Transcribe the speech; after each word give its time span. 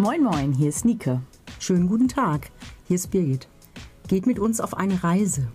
Moin 0.00 0.22
Moin, 0.22 0.54
hier 0.54 0.70
ist 0.70 0.86
Nike. 0.86 1.20
Schönen 1.58 1.86
guten 1.86 2.08
Tag, 2.08 2.50
hier 2.88 2.94
ist 2.94 3.10
Birgit. 3.10 3.48
Geht 4.08 4.26
mit 4.26 4.38
uns 4.38 4.58
auf 4.58 4.74
eine 4.74 5.04
Reise. 5.04 5.46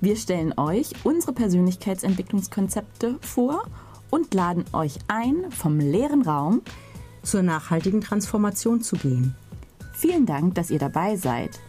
Wir 0.00 0.16
stellen 0.16 0.54
euch 0.56 0.92
unsere 1.04 1.34
Persönlichkeitsentwicklungskonzepte 1.34 3.18
vor 3.20 3.64
und 4.08 4.32
laden 4.32 4.64
euch 4.72 4.96
ein, 5.08 5.50
vom 5.50 5.78
leeren 5.78 6.22
Raum 6.22 6.62
zur 7.22 7.42
nachhaltigen 7.42 8.00
Transformation 8.00 8.80
zu 8.80 8.96
gehen. 8.96 9.34
Vielen 9.92 10.24
Dank, 10.24 10.54
dass 10.54 10.70
ihr 10.70 10.78
dabei 10.78 11.16
seid. 11.16 11.60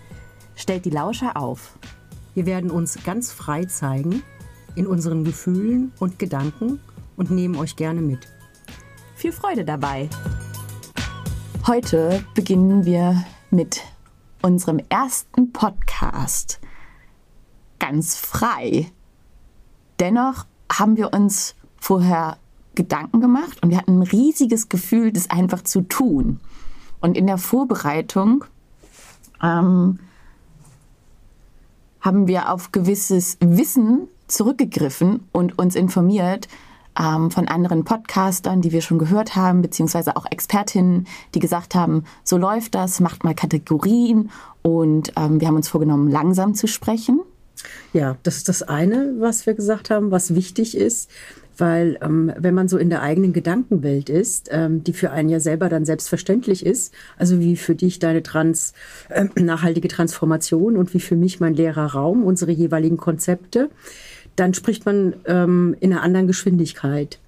Stellt 0.55 0.85
die 0.85 0.91
Lauscher 0.91 1.35
auf. 1.35 1.77
Wir 2.35 2.45
werden 2.45 2.71
uns 2.71 3.03
ganz 3.03 3.33
frei 3.33 3.65
zeigen 3.65 4.23
in 4.75 4.87
unseren 4.87 5.25
Gefühlen 5.25 5.91
und 5.99 6.19
Gedanken 6.19 6.79
und 7.17 7.31
nehmen 7.31 7.57
euch 7.57 7.75
gerne 7.75 7.99
mit. 7.99 8.29
Viel 9.17 9.33
Freude 9.33 9.65
dabei! 9.65 10.09
Heute 11.67 12.23
beginnen 12.33 12.85
wir 12.85 13.25
mit 13.51 13.81
unserem 14.41 14.79
ersten 14.87 15.51
Podcast. 15.51 16.61
Ganz 17.77 18.15
frei. 18.15 18.89
Dennoch 19.99 20.45
haben 20.71 20.95
wir 20.95 21.11
uns 21.11 21.55
vorher 21.75 22.37
Gedanken 22.73 23.19
gemacht 23.19 23.61
und 23.61 23.71
wir 23.71 23.79
hatten 23.79 23.99
ein 23.99 24.03
riesiges 24.03 24.69
Gefühl, 24.69 25.11
das 25.11 25.29
einfach 25.29 25.61
zu 25.61 25.81
tun. 25.81 26.39
Und 27.01 27.17
in 27.17 27.27
der 27.27 27.37
Vorbereitung 27.37 28.45
ähm, 29.43 29.99
haben 31.99 32.27
wir 32.27 32.49
auf 32.49 32.71
gewisses 32.71 33.37
Wissen 33.41 34.07
zurückgegriffen 34.27 35.27
und 35.33 35.59
uns 35.59 35.75
informiert 35.75 36.47
ähm, 36.99 37.31
von 37.31 37.47
anderen 37.47 37.83
Podcastern, 37.83 38.61
die 38.61 38.71
wir 38.71 38.81
schon 38.81 38.99
gehört 38.99 39.35
haben, 39.35 39.61
beziehungsweise 39.61 40.15
auch 40.15 40.25
Expertinnen, 40.29 41.07
die 41.33 41.39
gesagt 41.39 41.75
haben, 41.75 42.03
so 42.23 42.37
läuft 42.37 42.75
das, 42.75 42.99
macht 42.99 43.23
mal 43.23 43.35
Kategorien 43.35 44.29
und 44.61 45.13
ähm, 45.17 45.39
wir 45.39 45.47
haben 45.47 45.55
uns 45.55 45.69
vorgenommen, 45.69 46.09
langsam 46.09 46.53
zu 46.53 46.67
sprechen. 46.67 47.21
Ja, 47.91 48.17
das 48.23 48.37
ist 48.37 48.49
das 48.49 48.63
eine, 48.63 49.15
was 49.19 49.45
wir 49.45 49.53
gesagt 49.53 49.89
haben, 49.89 50.11
was 50.11 50.35
wichtig 50.35 50.77
ist 50.77 51.09
weil 51.57 51.97
ähm, 52.01 52.31
wenn 52.37 52.53
man 52.53 52.67
so 52.67 52.77
in 52.77 52.89
der 52.89 53.01
eigenen 53.01 53.33
Gedankenwelt 53.33 54.09
ist, 54.09 54.49
ähm, 54.51 54.83
die 54.83 54.93
für 54.93 55.11
einen 55.11 55.29
ja 55.29 55.39
selber 55.39 55.69
dann 55.69 55.85
selbstverständlich 55.85 56.65
ist, 56.65 56.93
also 57.17 57.39
wie 57.39 57.55
für 57.55 57.75
dich 57.75 57.99
deine 57.99 58.23
trans 58.23 58.73
äh, 59.09 59.25
nachhaltige 59.39 59.87
Transformation 59.87 60.77
und 60.77 60.93
wie 60.93 60.99
für 60.99 61.15
mich 61.15 61.39
mein 61.39 61.53
leerer 61.53 61.93
Raum, 61.93 62.23
unsere 62.23 62.51
jeweiligen 62.51 62.97
Konzepte, 62.97 63.69
dann 64.37 64.53
spricht 64.53 64.85
man 64.85 65.13
ähm, 65.25 65.75
in 65.79 65.91
einer 65.91 66.03
anderen 66.03 66.27
Geschwindigkeit. 66.27 67.19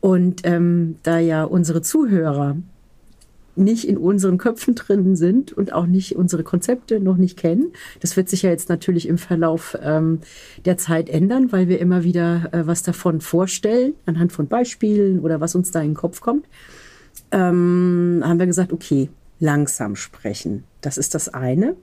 Und 0.00 0.40
ähm, 0.44 0.96
da 1.02 1.18
ja 1.18 1.44
unsere 1.44 1.82
Zuhörer 1.82 2.56
nicht 3.54 3.86
in 3.86 3.98
unseren 3.98 4.38
Köpfen 4.38 4.74
drin 4.74 5.14
sind 5.14 5.52
und 5.52 5.72
auch 5.72 5.86
nicht 5.86 6.16
unsere 6.16 6.42
Konzepte 6.42 7.00
noch 7.00 7.18
nicht 7.18 7.36
kennen. 7.36 7.72
Das 8.00 8.16
wird 8.16 8.28
sich 8.28 8.42
ja 8.42 8.50
jetzt 8.50 8.70
natürlich 8.70 9.06
im 9.06 9.18
Verlauf 9.18 9.76
ähm, 9.82 10.20
der 10.64 10.78
Zeit 10.78 11.10
ändern, 11.10 11.52
weil 11.52 11.68
wir 11.68 11.78
immer 11.78 12.02
wieder 12.02 12.48
äh, 12.52 12.66
was 12.66 12.82
davon 12.82 13.20
vorstellen, 13.20 13.92
anhand 14.06 14.32
von 14.32 14.46
Beispielen 14.48 15.20
oder 15.20 15.40
was 15.40 15.54
uns 15.54 15.70
da 15.70 15.80
in 15.80 15.90
den 15.90 15.94
Kopf 15.94 16.20
kommt. 16.20 16.46
Ähm, 17.30 18.22
haben 18.24 18.38
wir 18.38 18.46
gesagt, 18.46 18.72
okay, 18.72 19.10
langsam 19.38 19.96
sprechen. 19.96 20.64
Das 20.80 20.96
ist 20.96 21.14
das 21.14 21.28
eine. 21.28 21.76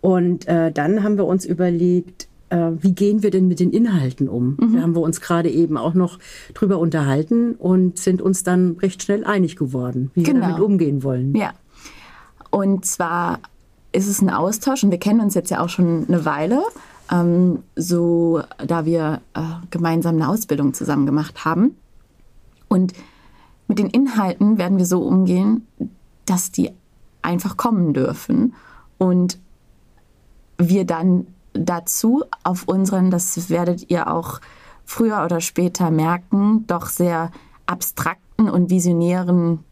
Und 0.00 0.46
äh, 0.46 0.70
dann 0.72 1.02
haben 1.02 1.16
wir 1.16 1.26
uns 1.26 1.44
überlegt, 1.44 2.28
wie 2.50 2.92
gehen 2.92 3.22
wir 3.22 3.30
denn 3.30 3.48
mit 3.48 3.60
den 3.60 3.70
Inhalten 3.70 4.28
um? 4.28 4.56
Mhm. 4.58 4.74
Da 4.74 4.82
haben 4.82 4.94
wir 4.94 5.02
uns 5.02 5.20
gerade 5.20 5.50
eben 5.50 5.76
auch 5.76 5.94
noch 5.94 6.18
drüber 6.54 6.78
unterhalten 6.78 7.54
und 7.54 7.98
sind 7.98 8.22
uns 8.22 8.42
dann 8.42 8.76
recht 8.80 9.02
schnell 9.02 9.24
einig 9.24 9.56
geworden, 9.56 10.10
wie 10.14 10.22
genau. 10.22 10.40
wir 10.40 10.48
damit 10.48 10.62
umgehen 10.62 11.02
wollen. 11.02 11.34
Ja. 11.34 11.52
Und 12.50 12.86
zwar 12.86 13.40
ist 13.92 14.08
es 14.08 14.22
ein 14.22 14.30
Austausch 14.30 14.84
und 14.84 14.90
wir 14.90 14.98
kennen 14.98 15.20
uns 15.20 15.34
jetzt 15.34 15.50
ja 15.50 15.60
auch 15.60 15.68
schon 15.68 16.06
eine 16.08 16.24
Weile, 16.24 16.62
ähm, 17.12 17.62
so 17.76 18.42
da 18.66 18.84
wir 18.84 19.20
äh, 19.34 19.40
gemeinsam 19.70 20.16
eine 20.16 20.28
Ausbildung 20.28 20.74
zusammen 20.74 21.06
gemacht 21.06 21.44
haben. 21.44 21.76
Und 22.68 22.92
mit 23.66 23.78
den 23.78 23.88
Inhalten 23.88 24.58
werden 24.58 24.78
wir 24.78 24.86
so 24.86 25.02
umgehen, 25.02 25.66
dass 26.26 26.50
die 26.50 26.70
einfach 27.22 27.56
kommen 27.56 27.94
dürfen 27.94 28.54
und 28.98 29.38
wir 30.58 30.84
dann 30.84 31.26
dazu 31.52 32.24
auf 32.44 32.64
unseren, 32.64 33.10
das 33.10 33.50
werdet 33.50 33.90
ihr 33.90 34.10
auch 34.10 34.40
früher 34.84 35.22
oder 35.24 35.40
später 35.40 35.90
merken, 35.90 36.66
doch 36.66 36.86
sehr 36.86 37.30
abstrakten 37.66 38.48
und 38.48 38.70
visionären 38.70 39.64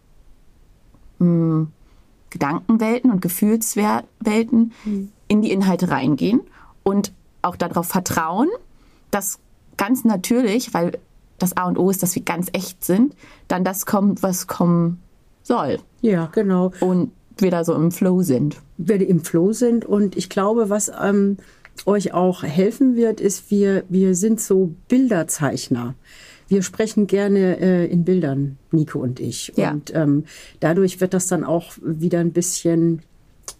mh, 1.19 1.27
hm, 1.27 1.73
Gedankenwelten 2.31 3.11
und 3.11 3.23
Gefühlswelten 3.23 4.73
mhm. 4.85 5.13
in 5.29 5.43
die 5.43 5.53
Inhalte 5.53 5.91
reingehen 5.91 6.41
und 6.83 7.13
auch 7.41 7.57
darauf 7.57 7.87
vertrauen, 7.87 8.49
dass 9.11 9.39
ganz 9.77 10.05
natürlich, 10.05 10.75
weil 10.75 10.99
das 11.39 11.57
A 11.57 11.67
und 11.67 11.79
O 11.79 11.91
ist, 11.91 12.03
dass 12.03 12.15
wir 12.15 12.23
ganz 12.23 12.49
echt 12.53 12.85
sind, 12.85 13.15
dann 13.49 13.65
das 13.65 13.87
kommt, 13.87 14.23
was 14.23 14.47
kommen 14.47 15.01
soll. 15.43 15.79
Ja, 16.03 16.27
genau. 16.33 16.73
Und 16.81 17.13
wir 17.39 17.51
da 17.51 17.65
so 17.65 17.75
im 17.75 17.93
Flow 17.93 18.23
sind. 18.23 18.61
Wir 18.77 19.07
im 19.07 19.21
Flow 19.21 19.53
sind 19.53 19.85
und 19.85 20.17
ich 20.17 20.29
glaube, 20.29 20.71
was 20.71 20.91
ähm, 21.01 21.37
euch 21.85 22.15
auch 22.15 22.43
helfen 22.43 22.97
wird, 22.97 23.21
ist, 23.21 23.51
wir, 23.51 23.85
wir 23.89 24.15
sind 24.15 24.41
so 24.41 24.75
Bilderzeichner. 24.89 25.95
Wir 26.49 26.63
sprechen 26.63 27.07
gerne 27.07 27.59
äh, 27.61 27.87
in 27.87 28.05
Bildern, 28.05 28.59
Nico 28.71 29.01
und 29.01 29.21
ich. 29.21 29.53
Ja. 29.57 29.73
Und 29.73 29.95
ähm, 29.95 30.25
dadurch 30.61 31.01
wird 31.01 31.13
das 31.13 31.27
dann 31.27 31.45
auch 31.45 31.73
wieder 31.83 32.21
ein 32.21 32.33
bisschen 32.33 33.03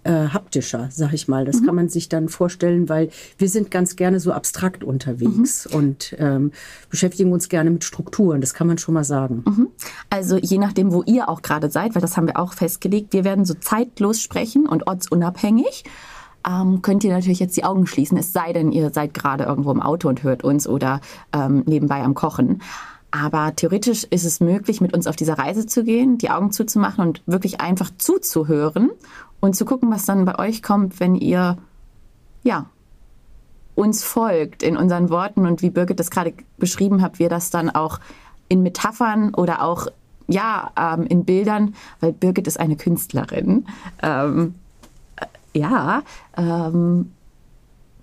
äh, 0.05 0.29
haptischer, 0.29 0.89
sag 0.93 1.13
ich 1.13 1.27
mal. 1.27 1.45
Das 1.45 1.61
mhm. 1.61 1.67
kann 1.67 1.75
man 1.75 1.89
sich 1.89 2.09
dann 2.09 2.29
vorstellen, 2.29 2.89
weil 2.89 3.11
wir 3.39 3.49
sind 3.49 3.71
ganz 3.71 3.97
gerne 3.97 4.21
so 4.21 4.33
abstrakt 4.33 4.85
unterwegs 4.85 5.69
mhm. 5.69 5.77
und 5.77 6.17
ähm, 6.19 6.53
beschäftigen 6.91 7.33
uns 7.33 7.49
gerne 7.49 7.71
mit 7.71 7.83
Strukturen. 7.83 8.41
Das 8.41 8.55
kann 8.55 8.69
man 8.69 8.79
schon 8.79 8.95
mal 8.95 9.05
sagen. 9.05 9.43
Mhm. 9.45 9.69
Also 10.09 10.37
je 10.37 10.59
nachdem, 10.59 10.93
wo 10.93 11.03
ihr 11.03 11.29
auch 11.29 11.43
gerade 11.43 11.71
seid, 11.71 11.95
weil 11.95 12.03
das 12.03 12.17
haben 12.17 12.29
wir 12.29 12.39
auch 12.39 12.53
festgelegt, 12.53 13.13
wir 13.13 13.25
werden 13.25 13.45
so 13.45 13.55
zeitlos 13.55 14.21
sprechen 14.21 14.67
und 14.67 14.87
ortsunabhängig 14.87 15.85
ähm, 16.47 16.83
könnt 16.83 17.05
ihr 17.05 17.13
natürlich 17.13 17.41
jetzt 17.41 17.57
die 17.57 17.65
Augen 17.65 17.87
schließen, 17.87 18.17
es 18.17 18.33
sei 18.33 18.53
denn, 18.53 18.73
ihr 18.73 18.91
seid 18.91 19.15
gerade 19.15 19.45
irgendwo 19.45 19.71
im 19.73 19.83
Auto 19.83 20.09
und 20.09 20.23
hört 20.23 20.45
uns 20.45 20.69
oder 20.69 21.01
ähm, 21.33 21.65
nebenbei 21.67 22.03
am 22.03 22.15
Kochen. 22.15 22.63
Aber 23.11 23.55
theoretisch 23.57 24.05
ist 24.05 24.25
es 24.25 24.41
möglich, 24.41 24.81
mit 24.81 24.95
uns 24.95 25.07
auf 25.07 25.17
dieser 25.17 25.39
Reise 25.39 25.67
zu 25.67 25.85
gehen, 25.85 26.19
die 26.19 26.31
Augen 26.31 26.53
zuzumachen 26.53 27.05
und 27.05 27.23
wirklich 27.27 27.61
einfach 27.61 27.91
zuzuhören 27.97 28.91
und 29.41 29.57
zu 29.57 29.65
gucken, 29.65 29.91
was 29.91 30.05
dann 30.05 30.25
bei 30.25 30.39
euch 30.39 30.63
kommt, 30.63 31.01
wenn 31.01 31.15
ihr, 31.15 31.57
ja, 32.43 32.67
uns 33.75 34.05
folgt 34.05 34.63
in 34.63 34.77
unseren 34.77 35.11
Worten 35.11 35.47
und 35.47 35.63
wie 35.63 35.71
Birgit 35.71 36.01
das 36.01 36.11
gerade 36.11 36.35
beschrieben 36.59 37.03
hat, 37.03 37.19
wir 37.19 37.29
das 37.29 37.51
dann 37.51 37.71
auch 37.71 38.01
in 38.49 38.63
Metaphern 38.63 39.35
oder 39.35 39.63
auch, 39.63 39.89
ja, 40.29 40.71
ähm, 40.79 41.07
in 41.07 41.25
Bildern, 41.25 41.75
weil 42.01 42.13
Birgit 42.13 42.47
ist 42.47 42.59
eine 42.59 42.77
Künstlerin, 42.77 43.67
ähm, 44.03 44.55
ja, 45.57 46.03
ähm, 46.37 47.13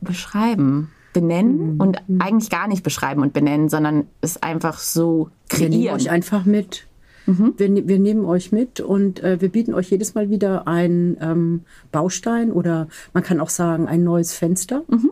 beschreiben, 0.01 0.89
benennen 1.13 1.75
mhm. 1.75 1.81
und 1.81 1.97
mhm. 2.07 2.21
eigentlich 2.21 2.49
gar 2.49 2.67
nicht 2.67 2.83
beschreiben 2.83 3.21
und 3.21 3.33
benennen, 3.33 3.69
sondern 3.69 4.07
es 4.21 4.41
einfach 4.41 4.79
so 4.79 5.29
kreieren. 5.49 5.71
Wir 5.71 5.79
nehmen 5.79 5.95
euch 5.95 6.09
einfach 6.09 6.45
mit. 6.45 6.87
Mhm. 7.25 7.53
Wir, 7.57 7.69
ne-, 7.69 7.87
wir, 7.87 7.99
nehmen 7.99 8.25
euch 8.25 8.51
mit 8.51 8.81
und 8.81 9.23
äh, 9.23 9.39
wir 9.39 9.49
bieten 9.49 9.73
euch 9.73 9.89
jedes 9.89 10.13
Mal 10.15 10.29
wieder 10.29 10.67
einen 10.67 11.17
ähm, 11.21 11.61
Baustein 11.91 12.51
oder 12.51 12.87
man 13.13 13.23
kann 13.23 13.39
auch 13.39 13.49
sagen 13.49 13.87
ein 13.87 14.03
neues 14.03 14.33
Fenster. 14.33 14.83
Mhm. 14.87 15.11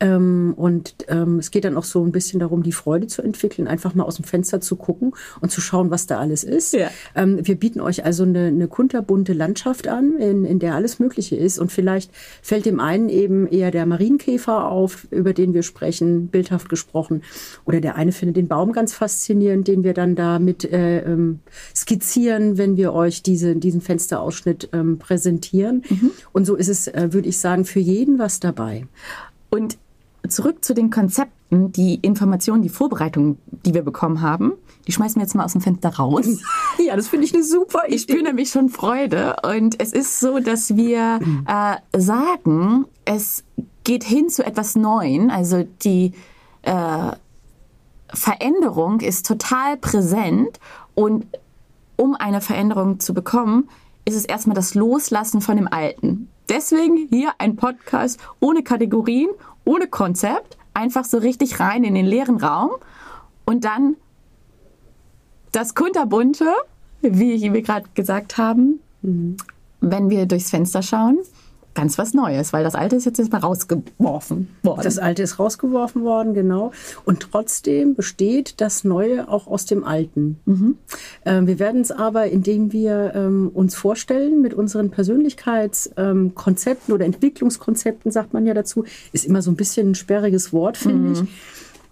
Ähm, 0.00 0.54
und 0.56 0.94
ähm, 1.08 1.38
es 1.38 1.50
geht 1.50 1.64
dann 1.64 1.76
auch 1.76 1.84
so 1.84 2.02
ein 2.02 2.12
bisschen 2.12 2.40
darum, 2.40 2.62
die 2.62 2.72
Freude 2.72 3.06
zu 3.06 3.22
entwickeln, 3.22 3.68
einfach 3.68 3.94
mal 3.94 4.04
aus 4.04 4.16
dem 4.16 4.24
Fenster 4.24 4.60
zu 4.60 4.76
gucken 4.76 5.12
und 5.40 5.50
zu 5.50 5.60
schauen, 5.60 5.90
was 5.90 6.06
da 6.06 6.18
alles 6.18 6.42
ist. 6.42 6.72
Ja. 6.72 6.90
Ähm, 7.14 7.38
wir 7.46 7.54
bieten 7.54 7.80
euch 7.80 8.04
also 8.04 8.22
eine, 8.22 8.46
eine 8.46 8.66
kunterbunte 8.66 9.34
Landschaft 9.34 9.88
an, 9.88 10.16
in, 10.18 10.44
in 10.44 10.58
der 10.58 10.74
alles 10.74 10.98
Mögliche 10.98 11.36
ist. 11.36 11.58
Und 11.58 11.70
vielleicht 11.70 12.10
fällt 12.42 12.64
dem 12.64 12.80
einen 12.80 13.10
eben 13.10 13.46
eher 13.46 13.70
der 13.70 13.84
Marienkäfer 13.84 14.70
auf, 14.70 15.06
über 15.10 15.34
den 15.34 15.52
wir 15.52 15.62
sprechen, 15.62 16.28
bildhaft 16.28 16.68
gesprochen. 16.68 17.22
Oder 17.66 17.80
der 17.80 17.96
eine 17.96 18.12
findet 18.12 18.36
den 18.36 18.48
Baum 18.48 18.72
ganz 18.72 18.94
faszinierend, 18.94 19.68
den 19.68 19.84
wir 19.84 19.92
dann 19.92 20.14
da 20.14 20.38
mit 20.38 20.64
äh, 20.64 21.00
ähm, 21.00 21.40
skizzieren, 21.76 22.56
wenn 22.56 22.76
wir 22.78 22.94
euch 22.94 23.22
diese, 23.22 23.54
diesen 23.54 23.82
Fensterausschnitt 23.82 24.70
ähm, 24.72 24.98
präsentieren. 24.98 25.84
Mhm. 25.88 26.10
Und 26.32 26.46
so 26.46 26.56
ist 26.56 26.68
es, 26.68 26.88
äh, 26.88 27.12
würde 27.12 27.28
ich 27.28 27.38
sagen, 27.38 27.66
für 27.66 27.80
jeden 27.80 28.18
was 28.18 28.40
dabei. 28.40 28.86
Und 29.50 29.76
zurück 30.28 30.64
zu 30.64 30.74
den 30.74 30.90
Konzepten, 30.90 31.72
die 31.72 31.96
Informationen, 31.96 32.62
die 32.62 32.68
Vorbereitungen, 32.68 33.38
die 33.64 33.74
wir 33.74 33.82
bekommen 33.82 34.20
haben. 34.20 34.52
Die 34.86 34.92
schmeißen 34.92 35.16
wir 35.16 35.22
jetzt 35.22 35.34
mal 35.34 35.44
aus 35.44 35.52
dem 35.52 35.60
Fenster 35.60 35.90
raus. 35.90 36.26
Ja, 36.78 36.96
das 36.96 37.08
finde 37.08 37.26
ich 37.26 37.34
eine 37.34 37.44
super 37.44 37.82
Idee. 37.86 37.96
Ich 37.96 38.02
spüre 38.02 38.22
nämlich 38.22 38.50
schon 38.50 38.70
Freude. 38.70 39.36
Und 39.42 39.80
es 39.80 39.92
ist 39.92 40.18
so, 40.18 40.38
dass 40.38 40.76
wir 40.76 41.20
äh, 41.46 41.76
sagen, 42.00 42.86
es 43.04 43.44
geht 43.84 44.02
hin 44.02 44.30
zu 44.30 44.44
etwas 44.44 44.76
Neuen. 44.76 45.30
Also 45.30 45.64
die 45.82 46.12
äh, 46.62 47.10
Veränderung 48.14 49.00
ist 49.00 49.26
total 49.26 49.76
präsent. 49.76 50.58
Und 50.94 51.26
um 51.96 52.14
eine 52.14 52.40
Veränderung 52.40 52.98
zu 52.98 53.12
bekommen, 53.12 53.68
ist 54.06 54.16
es 54.16 54.24
erstmal 54.24 54.56
das 54.56 54.74
Loslassen 54.74 55.42
von 55.42 55.56
dem 55.56 55.68
Alten. 55.68 56.28
Deswegen 56.50 56.96
hier 57.08 57.32
ein 57.38 57.54
Podcast 57.54 58.18
ohne 58.40 58.64
Kategorien, 58.64 59.30
ohne 59.64 59.86
Konzept, 59.86 60.58
einfach 60.74 61.04
so 61.04 61.18
richtig 61.18 61.60
rein 61.60 61.84
in 61.84 61.94
den 61.94 62.06
leeren 62.06 62.38
Raum 62.38 62.72
und 63.44 63.64
dann 63.64 63.94
das 65.52 65.76
Kunterbunte, 65.76 66.52
wie 67.02 67.52
wir 67.52 67.62
gerade 67.62 67.86
gesagt 67.94 68.36
haben, 68.36 68.80
mhm. 69.02 69.36
wenn 69.80 70.10
wir 70.10 70.26
durchs 70.26 70.50
Fenster 70.50 70.82
schauen, 70.82 71.18
ganz 71.74 71.98
was 71.98 72.14
Neues, 72.14 72.52
weil 72.52 72.64
das 72.64 72.74
Alte 72.74 72.96
ist 72.96 73.04
jetzt 73.04 73.18
erstmal 73.18 73.40
rausgeworfen 73.40 74.48
worden. 74.62 74.80
Das 74.82 74.98
Alte 74.98 75.22
ist 75.22 75.38
rausgeworfen 75.38 76.02
worden, 76.02 76.34
genau. 76.34 76.72
Und 77.04 77.20
trotzdem 77.20 77.94
besteht 77.94 78.60
das 78.60 78.84
Neue 78.84 79.28
auch 79.28 79.46
aus 79.46 79.66
dem 79.66 79.84
Alten. 79.84 80.40
Mhm. 80.46 80.78
Ähm, 81.24 81.46
wir 81.46 81.58
werden 81.58 81.80
es 81.80 81.90
aber, 81.90 82.26
indem 82.26 82.72
wir 82.72 83.12
ähm, 83.14 83.50
uns 83.54 83.74
vorstellen 83.74 84.42
mit 84.42 84.54
unseren 84.54 84.90
Persönlichkeitskonzepten 84.90 86.92
ähm, 86.92 86.94
oder 86.94 87.04
Entwicklungskonzepten, 87.04 88.10
sagt 88.10 88.32
man 88.32 88.46
ja 88.46 88.54
dazu, 88.54 88.84
ist 89.12 89.24
immer 89.24 89.42
so 89.42 89.50
ein 89.50 89.56
bisschen 89.56 89.90
ein 89.90 89.94
sperriges 89.94 90.52
Wort, 90.52 90.76
finde 90.76 91.08
mhm. 91.08 91.12
ich 91.12 91.22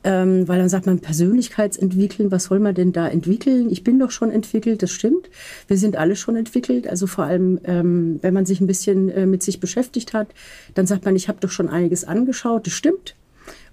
ähm, 0.08 0.48
weil 0.48 0.58
dann 0.58 0.70
sagt 0.70 0.86
man 0.86 1.00
Persönlichkeitsentwickeln, 1.00 2.30
was 2.30 2.44
soll 2.44 2.60
man 2.60 2.74
denn 2.74 2.92
da 2.92 3.06
entwickeln? 3.06 3.68
Ich 3.68 3.84
bin 3.84 3.98
doch 3.98 4.10
schon 4.10 4.30
entwickelt, 4.30 4.82
das 4.82 4.90
stimmt. 4.90 5.28
Wir 5.66 5.76
sind 5.76 5.96
alle 5.96 6.16
schon 6.16 6.34
entwickelt. 6.34 6.88
Also 6.88 7.06
vor 7.06 7.24
allem, 7.24 7.60
ähm, 7.64 8.18
wenn 8.22 8.32
man 8.32 8.46
sich 8.46 8.62
ein 8.62 8.66
bisschen 8.66 9.10
äh, 9.10 9.26
mit 9.26 9.42
sich 9.42 9.60
beschäftigt 9.60 10.14
hat, 10.14 10.28
dann 10.74 10.86
sagt 10.86 11.04
man, 11.04 11.14
ich 11.14 11.28
habe 11.28 11.40
doch 11.40 11.50
schon 11.50 11.68
einiges 11.68 12.04
angeschaut, 12.04 12.66
das 12.66 12.72
stimmt. 12.72 13.16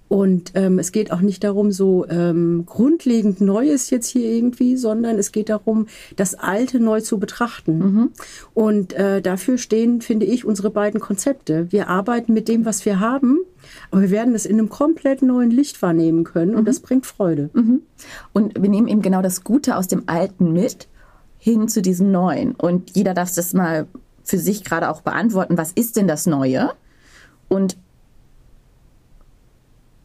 Und 0.08 0.52
ähm, 0.54 0.78
es 0.78 0.92
geht 0.92 1.10
auch 1.10 1.22
nicht 1.22 1.42
darum, 1.42 1.72
so 1.72 2.06
ähm, 2.06 2.64
grundlegend 2.66 3.40
Neues 3.40 3.88
jetzt 3.88 4.08
hier 4.08 4.30
irgendwie, 4.30 4.76
sondern 4.76 5.18
es 5.18 5.32
geht 5.32 5.48
darum, 5.48 5.86
das 6.16 6.34
Alte 6.34 6.80
neu 6.80 7.00
zu 7.00 7.18
betrachten. 7.18 7.78
Mhm. 7.78 8.10
Und 8.52 8.92
äh, 8.92 9.22
dafür 9.22 9.56
stehen, 9.56 10.02
finde 10.02 10.26
ich, 10.26 10.44
unsere 10.44 10.68
beiden 10.68 11.00
Konzepte. 11.00 11.72
Wir 11.72 11.88
arbeiten 11.88 12.34
mit 12.34 12.46
dem, 12.46 12.66
was 12.66 12.84
wir 12.84 13.00
haben 13.00 13.38
aber 13.90 14.02
wir 14.02 14.10
werden 14.10 14.34
es 14.34 14.46
in 14.46 14.58
einem 14.58 14.68
komplett 14.68 15.22
neuen 15.22 15.50
Licht 15.50 15.80
wahrnehmen 15.82 16.24
können 16.24 16.54
und 16.54 16.62
mhm. 16.62 16.66
das 16.66 16.80
bringt 16.80 17.06
Freude. 17.06 17.50
Mhm. 17.52 17.82
Und 18.32 18.60
wir 18.60 18.68
nehmen 18.68 18.88
eben 18.88 19.02
genau 19.02 19.22
das 19.22 19.44
Gute 19.44 19.76
aus 19.76 19.86
dem 19.88 20.04
Alten 20.06 20.52
mit 20.52 20.88
hin 21.38 21.68
zu 21.68 21.82
diesem 21.82 22.10
Neuen. 22.10 22.54
Und 22.54 22.96
jeder 22.96 23.14
darf 23.14 23.32
das 23.34 23.52
mal 23.52 23.86
für 24.24 24.38
sich 24.38 24.64
gerade 24.64 24.90
auch 24.90 25.02
beantworten. 25.02 25.56
Was 25.56 25.72
ist 25.72 25.96
denn 25.96 26.08
das 26.08 26.26
Neue? 26.26 26.70
Und 27.48 27.76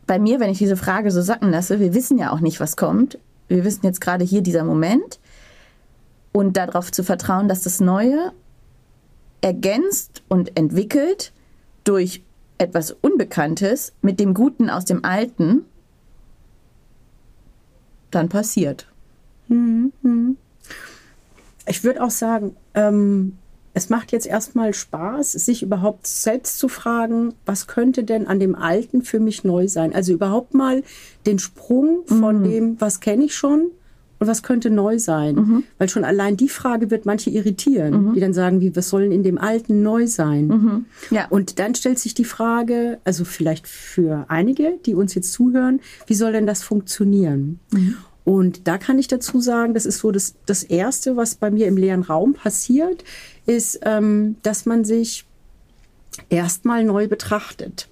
bei 0.05 0.19
mir, 0.19 0.39
wenn 0.39 0.49
ich 0.49 0.59
diese 0.59 0.77
Frage 0.77 1.09
so 1.09 1.21
sacken 1.21 1.51
lasse, 1.51 1.79
wir 1.79 1.93
wissen 1.93 2.17
ja 2.17 2.31
auch 2.31 2.41
nicht, 2.41 2.59
was 2.59 2.77
kommt. 2.77 3.17
Wir 3.47 3.65
wissen 3.65 3.85
jetzt 3.85 4.01
gerade 4.01 4.23
hier 4.23 4.41
dieser 4.41 4.63
Moment. 4.63 5.19
Und 6.31 6.57
darauf 6.57 6.91
zu 6.91 7.03
vertrauen, 7.03 7.47
dass 7.47 7.63
das 7.63 7.79
Neue 7.79 8.31
ergänzt 9.41 10.21
und 10.27 10.57
entwickelt 10.57 11.33
durch 11.83 12.23
etwas 12.61 12.91
Unbekanntes 13.01 13.93
mit 14.01 14.19
dem 14.19 14.33
Guten 14.33 14.69
aus 14.69 14.85
dem 14.85 15.03
Alten 15.03 15.65
dann 18.11 18.29
passiert. 18.29 18.87
Mhm. 19.47 20.37
Ich 21.67 21.83
würde 21.83 22.03
auch 22.03 22.11
sagen, 22.11 22.55
ähm, 22.73 23.37
es 23.73 23.89
macht 23.89 24.11
jetzt 24.11 24.27
erstmal 24.27 24.73
Spaß, 24.73 25.31
sich 25.31 25.63
überhaupt 25.63 26.05
selbst 26.05 26.59
zu 26.59 26.67
fragen, 26.67 27.33
was 27.45 27.67
könnte 27.67 28.03
denn 28.03 28.27
an 28.27 28.39
dem 28.39 28.55
Alten 28.55 29.01
für 29.01 29.19
mich 29.19 29.43
neu 29.43 29.67
sein? 29.67 29.95
Also 29.95 30.11
überhaupt 30.11 30.53
mal 30.53 30.83
den 31.25 31.39
Sprung 31.39 32.05
von 32.05 32.39
mhm. 32.39 32.43
dem, 32.43 32.81
was 32.81 32.99
kenne 32.99 33.25
ich 33.25 33.35
schon, 33.35 33.71
und 34.21 34.27
was 34.27 34.43
könnte 34.43 34.69
neu 34.69 34.99
sein? 34.99 35.35
Mhm. 35.35 35.63
Weil 35.79 35.89
schon 35.89 36.03
allein 36.03 36.37
die 36.37 36.47
Frage 36.47 36.91
wird 36.91 37.07
manche 37.07 37.31
irritieren, 37.31 38.09
mhm. 38.09 38.13
die 38.13 38.19
dann 38.19 38.35
sagen, 38.35 38.61
wie, 38.61 38.75
was 38.75 38.87
sollen 38.87 39.11
in 39.11 39.23
dem 39.23 39.39
Alten 39.39 39.81
neu 39.81 40.05
sein? 40.05 40.47
Mhm. 40.47 40.85
Ja. 41.09 41.25
Und 41.29 41.57
dann 41.57 41.73
stellt 41.73 41.97
sich 41.97 42.13
die 42.13 42.23
Frage, 42.23 42.99
also 43.03 43.25
vielleicht 43.25 43.67
für 43.67 44.25
einige, 44.27 44.77
die 44.85 44.93
uns 44.93 45.15
jetzt 45.15 45.33
zuhören, 45.33 45.81
wie 46.05 46.13
soll 46.13 46.33
denn 46.33 46.45
das 46.45 46.61
funktionieren? 46.61 47.59
Mhm. 47.71 47.95
Und 48.23 48.67
da 48.67 48.77
kann 48.77 48.99
ich 48.99 49.07
dazu 49.07 49.41
sagen, 49.41 49.73
das 49.73 49.87
ist 49.87 49.97
so 49.97 50.11
das, 50.11 50.35
das 50.45 50.61
Erste, 50.61 51.17
was 51.17 51.33
bei 51.33 51.49
mir 51.49 51.65
im 51.65 51.75
leeren 51.75 52.03
Raum 52.03 52.35
passiert, 52.35 53.03
ist, 53.47 53.79
ähm, 53.81 54.35
dass 54.43 54.67
man 54.67 54.85
sich 54.85 55.25
erstmal 56.29 56.83
neu 56.83 57.07
betrachtet 57.07 57.89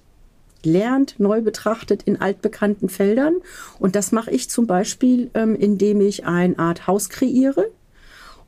lernt, 0.66 1.18
neu 1.18 1.42
betrachtet 1.42 2.02
in 2.02 2.20
altbekannten 2.20 2.88
Feldern. 2.88 3.34
Und 3.78 3.96
das 3.96 4.12
mache 4.12 4.30
ich 4.30 4.50
zum 4.50 4.66
Beispiel, 4.66 5.30
ähm, 5.34 5.54
indem 5.54 6.00
ich 6.00 6.26
eine 6.26 6.58
Art 6.58 6.86
Haus 6.86 7.08
kreiere. 7.08 7.66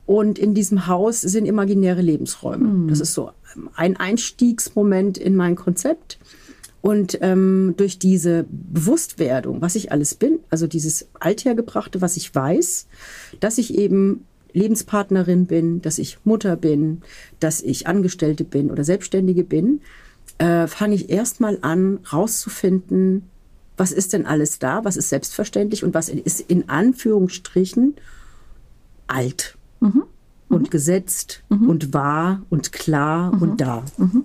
Und 0.05 0.37
in 0.37 0.53
diesem 0.53 0.87
Haus 0.87 1.21
sind 1.21 1.45
imaginäre 1.45 2.01
Lebensräume. 2.01 2.67
Mhm. 2.67 2.87
Das 2.89 2.99
ist 2.99 3.13
so 3.13 3.31
ein 3.75 3.97
Einstiegsmoment 3.97 5.17
in 5.17 5.35
mein 5.35 5.55
Konzept. 5.55 6.19
Und 6.81 7.19
ähm, 7.21 7.75
durch 7.77 7.97
diese 7.97 8.45
Bewusstwerdung, 8.49 9.61
was 9.61 9.75
ich 9.75 9.93
alles 9.93 10.15
bin, 10.15 10.39
also 10.49 10.67
dieses 10.67 11.07
Althergebrachte, 11.17 12.01
was 12.01 12.17
ich 12.17 12.35
weiß, 12.35 12.87
dass 13.39 13.57
ich 13.57 13.77
eben 13.77 14.25
Lebenspartnerin 14.51 15.45
bin, 15.45 15.81
dass 15.81 15.97
ich 15.97 16.17
Mutter 16.25 16.57
bin, 16.57 17.01
dass 17.39 17.61
ich 17.61 17.87
Angestellte 17.87 18.43
bin 18.43 18.69
oder 18.69 18.83
Selbstständige 18.83 19.45
bin, 19.45 19.79
äh, 20.37 20.67
fange 20.67 20.95
ich 20.95 21.09
erstmal 21.09 21.59
an, 21.61 21.99
rauszufinden, 22.11 23.29
was 23.77 23.91
ist 23.91 24.13
denn 24.13 24.25
alles 24.25 24.59
da, 24.59 24.85
was 24.85 24.97
ist 24.97 25.09
selbstverständlich 25.09 25.83
und 25.83 25.93
was 25.93 26.09
ist 26.09 26.41
in 26.41 26.69
Anführungsstrichen 26.69 27.95
alt 29.07 29.57
mhm. 29.79 30.03
und 30.49 30.63
mhm. 30.63 30.69
gesetzt 30.69 31.43
mhm. 31.49 31.69
und 31.69 31.93
wahr 31.93 32.41
und 32.49 32.71
klar 32.71 33.31
und 33.33 33.51
mhm. 33.51 33.57
da. 33.57 33.83
Mhm. 33.97 34.23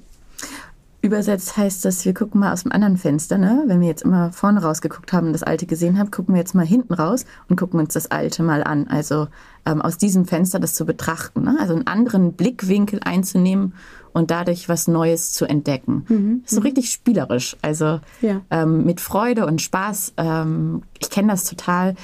Übersetzt 1.01 1.57
heißt 1.57 1.85
das, 1.85 2.05
wir 2.05 2.13
gucken 2.13 2.41
mal 2.41 2.53
aus 2.53 2.65
dem 2.65 2.73
anderen 2.73 2.97
Fenster, 2.97 3.39
ne? 3.39 3.63
Wenn 3.67 3.81
wir 3.81 3.87
jetzt 3.87 4.03
immer 4.03 4.33
vorne 4.33 4.61
rausgeguckt 4.61 5.13
haben 5.13 5.29
und 5.29 5.33
das 5.33 5.45
Alte 5.45 5.65
gesehen 5.65 5.97
haben, 5.97 6.11
gucken 6.11 6.35
wir 6.35 6.41
jetzt 6.41 6.57
mal 6.57 6.67
hinten 6.67 6.93
raus 6.93 7.25
und 7.49 7.57
gucken 7.57 7.79
uns 7.79 7.95
das 7.95 8.11
Alte 8.11 8.43
mal 8.43 8.65
an. 8.65 8.89
Also 8.89 9.29
ähm, 9.65 9.81
aus 9.81 9.97
diesem 9.97 10.25
Fenster 10.25 10.59
das 10.59 10.75
zu 10.75 10.85
betrachten, 10.85 11.45
ne? 11.45 11.57
also 11.61 11.75
einen 11.75 11.87
anderen 11.87 12.33
Blickwinkel 12.33 12.99
einzunehmen 13.05 13.75
und 14.13 14.31
dadurch 14.31 14.69
was 14.69 14.89
Neues 14.89 15.33
zu 15.33 15.47
entdecken. 15.47 16.05
Mhm. 16.09 16.43
So 16.47 16.61
mhm. 16.61 16.67
richtig 16.67 16.91
spielerisch, 16.91 17.57
also 17.63 18.01
ja. 18.21 18.41
ähm, 18.51 18.85
mit 18.85 19.01
Freude 19.01 19.47
und 19.47 19.63
Spaß. 19.63 20.15
Ähm, 20.17 20.83
ich 20.99 21.11
kenne 21.11 21.29
das 21.29 21.45
total, 21.45 21.95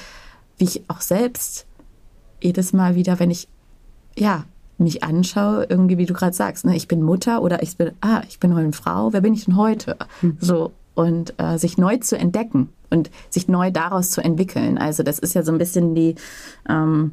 wie 0.57 0.65
ich 0.65 0.83
auch 0.89 1.01
selbst 1.01 1.65
jedes 2.41 2.73
Mal 2.73 2.95
wieder, 2.95 3.19
wenn 3.19 3.31
ich 3.31 3.47
ja 4.17 4.45
mich 4.77 5.03
anschaue, 5.03 5.65
irgendwie 5.69 5.97
wie 5.97 6.05
du 6.05 6.13
gerade 6.13 6.35
sagst, 6.35 6.65
ne, 6.65 6.75
ich 6.75 6.87
bin 6.87 7.01
Mutter 7.01 7.41
oder 7.41 7.63
ich 7.63 7.77
bin, 7.77 7.91
ah, 8.01 8.21
ich 8.27 8.39
bin 8.39 8.53
heute 8.53 8.65
eine 8.65 8.73
Frau, 8.73 9.13
wer 9.13 9.21
bin 9.21 9.33
ich 9.33 9.45
denn 9.45 9.55
heute? 9.55 9.95
Mhm. 10.21 10.37
So 10.39 10.71
und 10.95 11.33
äh, 11.37 11.57
sich 11.57 11.77
neu 11.77 11.97
zu 11.97 12.17
entdecken 12.17 12.69
und 12.89 13.11
sich 13.29 13.47
neu 13.47 13.71
daraus 13.71 14.11
zu 14.11 14.21
entwickeln. 14.21 14.77
Also 14.77 15.03
das 15.03 15.19
ist 15.19 15.35
ja 15.35 15.43
so 15.43 15.51
ein 15.51 15.57
bisschen 15.57 15.95
die 15.95 16.15
ähm, 16.67 17.11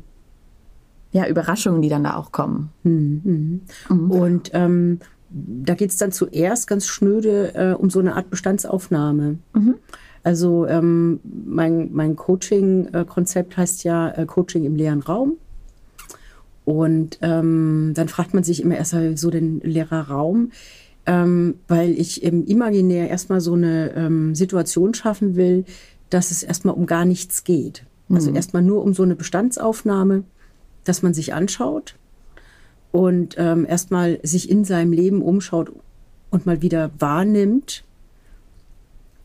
ja, 1.12 1.28
Überraschungen, 1.28 1.82
die 1.82 1.88
dann 1.88 2.04
da 2.04 2.16
auch 2.16 2.32
kommen. 2.32 2.70
Mhm. 2.82 3.60
Mhm. 3.88 4.10
Und 4.10 4.50
ähm, 4.54 4.98
da 5.30 5.74
geht 5.74 5.90
es 5.90 5.96
dann 5.96 6.12
zuerst 6.12 6.66
ganz 6.66 6.86
schnöde 6.86 7.54
äh, 7.54 7.74
um 7.74 7.90
so 7.90 8.00
eine 8.00 8.16
Art 8.16 8.30
Bestandsaufnahme. 8.30 9.38
Mhm. 9.54 9.74
Also 10.24 10.66
ähm, 10.66 11.20
mein, 11.22 11.90
mein 11.92 12.16
Coaching-Konzept 12.16 13.56
heißt 13.56 13.84
ja 13.84 14.10
äh, 14.10 14.26
Coaching 14.26 14.64
im 14.64 14.76
leeren 14.76 15.02
Raum. 15.02 15.34
Und 16.64 17.18
ähm, 17.22 17.92
dann 17.94 18.08
fragt 18.08 18.34
man 18.34 18.44
sich 18.44 18.62
immer 18.62 18.76
erst 18.76 18.94
mal 18.94 19.16
so 19.16 19.30
den 19.30 19.60
leerer 19.60 20.08
Raum, 20.08 20.52
ähm, 21.06 21.54
weil 21.66 21.90
ich 21.90 22.22
im 22.22 22.46
Imaginär 22.46 23.10
erstmal 23.10 23.40
so 23.40 23.54
eine 23.54 23.92
ähm, 23.96 24.36
Situation 24.36 24.94
schaffen 24.94 25.34
will, 25.34 25.64
dass 26.08 26.30
es 26.30 26.44
erstmal 26.44 26.74
um 26.74 26.86
gar 26.86 27.04
nichts 27.04 27.42
geht. 27.42 27.84
Also 28.08 28.30
mhm. 28.30 28.36
erstmal 28.36 28.62
nur 28.62 28.84
um 28.84 28.94
so 28.94 29.02
eine 29.02 29.16
Bestandsaufnahme 29.16 30.22
dass 30.84 31.02
man 31.02 31.14
sich 31.14 31.34
anschaut 31.34 31.96
und 32.90 33.36
ähm, 33.38 33.66
erstmal 33.66 34.20
sich 34.22 34.50
in 34.50 34.64
seinem 34.64 34.92
Leben 34.92 35.22
umschaut 35.22 35.72
und 36.30 36.46
mal 36.46 36.62
wieder 36.62 36.90
wahrnimmt, 36.98 37.84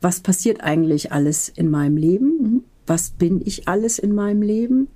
was 0.01 0.19
passiert 0.19 0.61
eigentlich 0.61 1.11
alles 1.11 1.49
in 1.49 1.69
meinem 1.69 1.97
Leben? 1.97 2.63
Was 2.85 3.09
bin 3.09 3.41
ich 3.43 3.67
alles 3.67 3.99
in 3.99 4.13
meinem 4.13 4.41
Leben? 4.41 4.87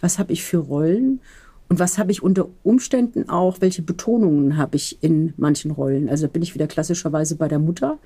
Was 0.00 0.18
habe 0.18 0.32
ich 0.32 0.44
für 0.44 0.58
Rollen? 0.58 1.20
Und 1.68 1.78
was 1.78 1.98
habe 1.98 2.10
ich 2.10 2.22
unter 2.22 2.48
Umständen 2.62 3.28
auch, 3.28 3.60
welche 3.60 3.82
Betonungen 3.82 4.56
habe 4.56 4.76
ich 4.76 5.02
in 5.02 5.34
manchen 5.36 5.70
Rollen? 5.70 6.08
Also 6.08 6.28
bin 6.28 6.42
ich 6.42 6.54
wieder 6.54 6.66
klassischerweise 6.66 7.36
bei 7.36 7.46
der 7.46 7.58
Mutter, 7.58 7.98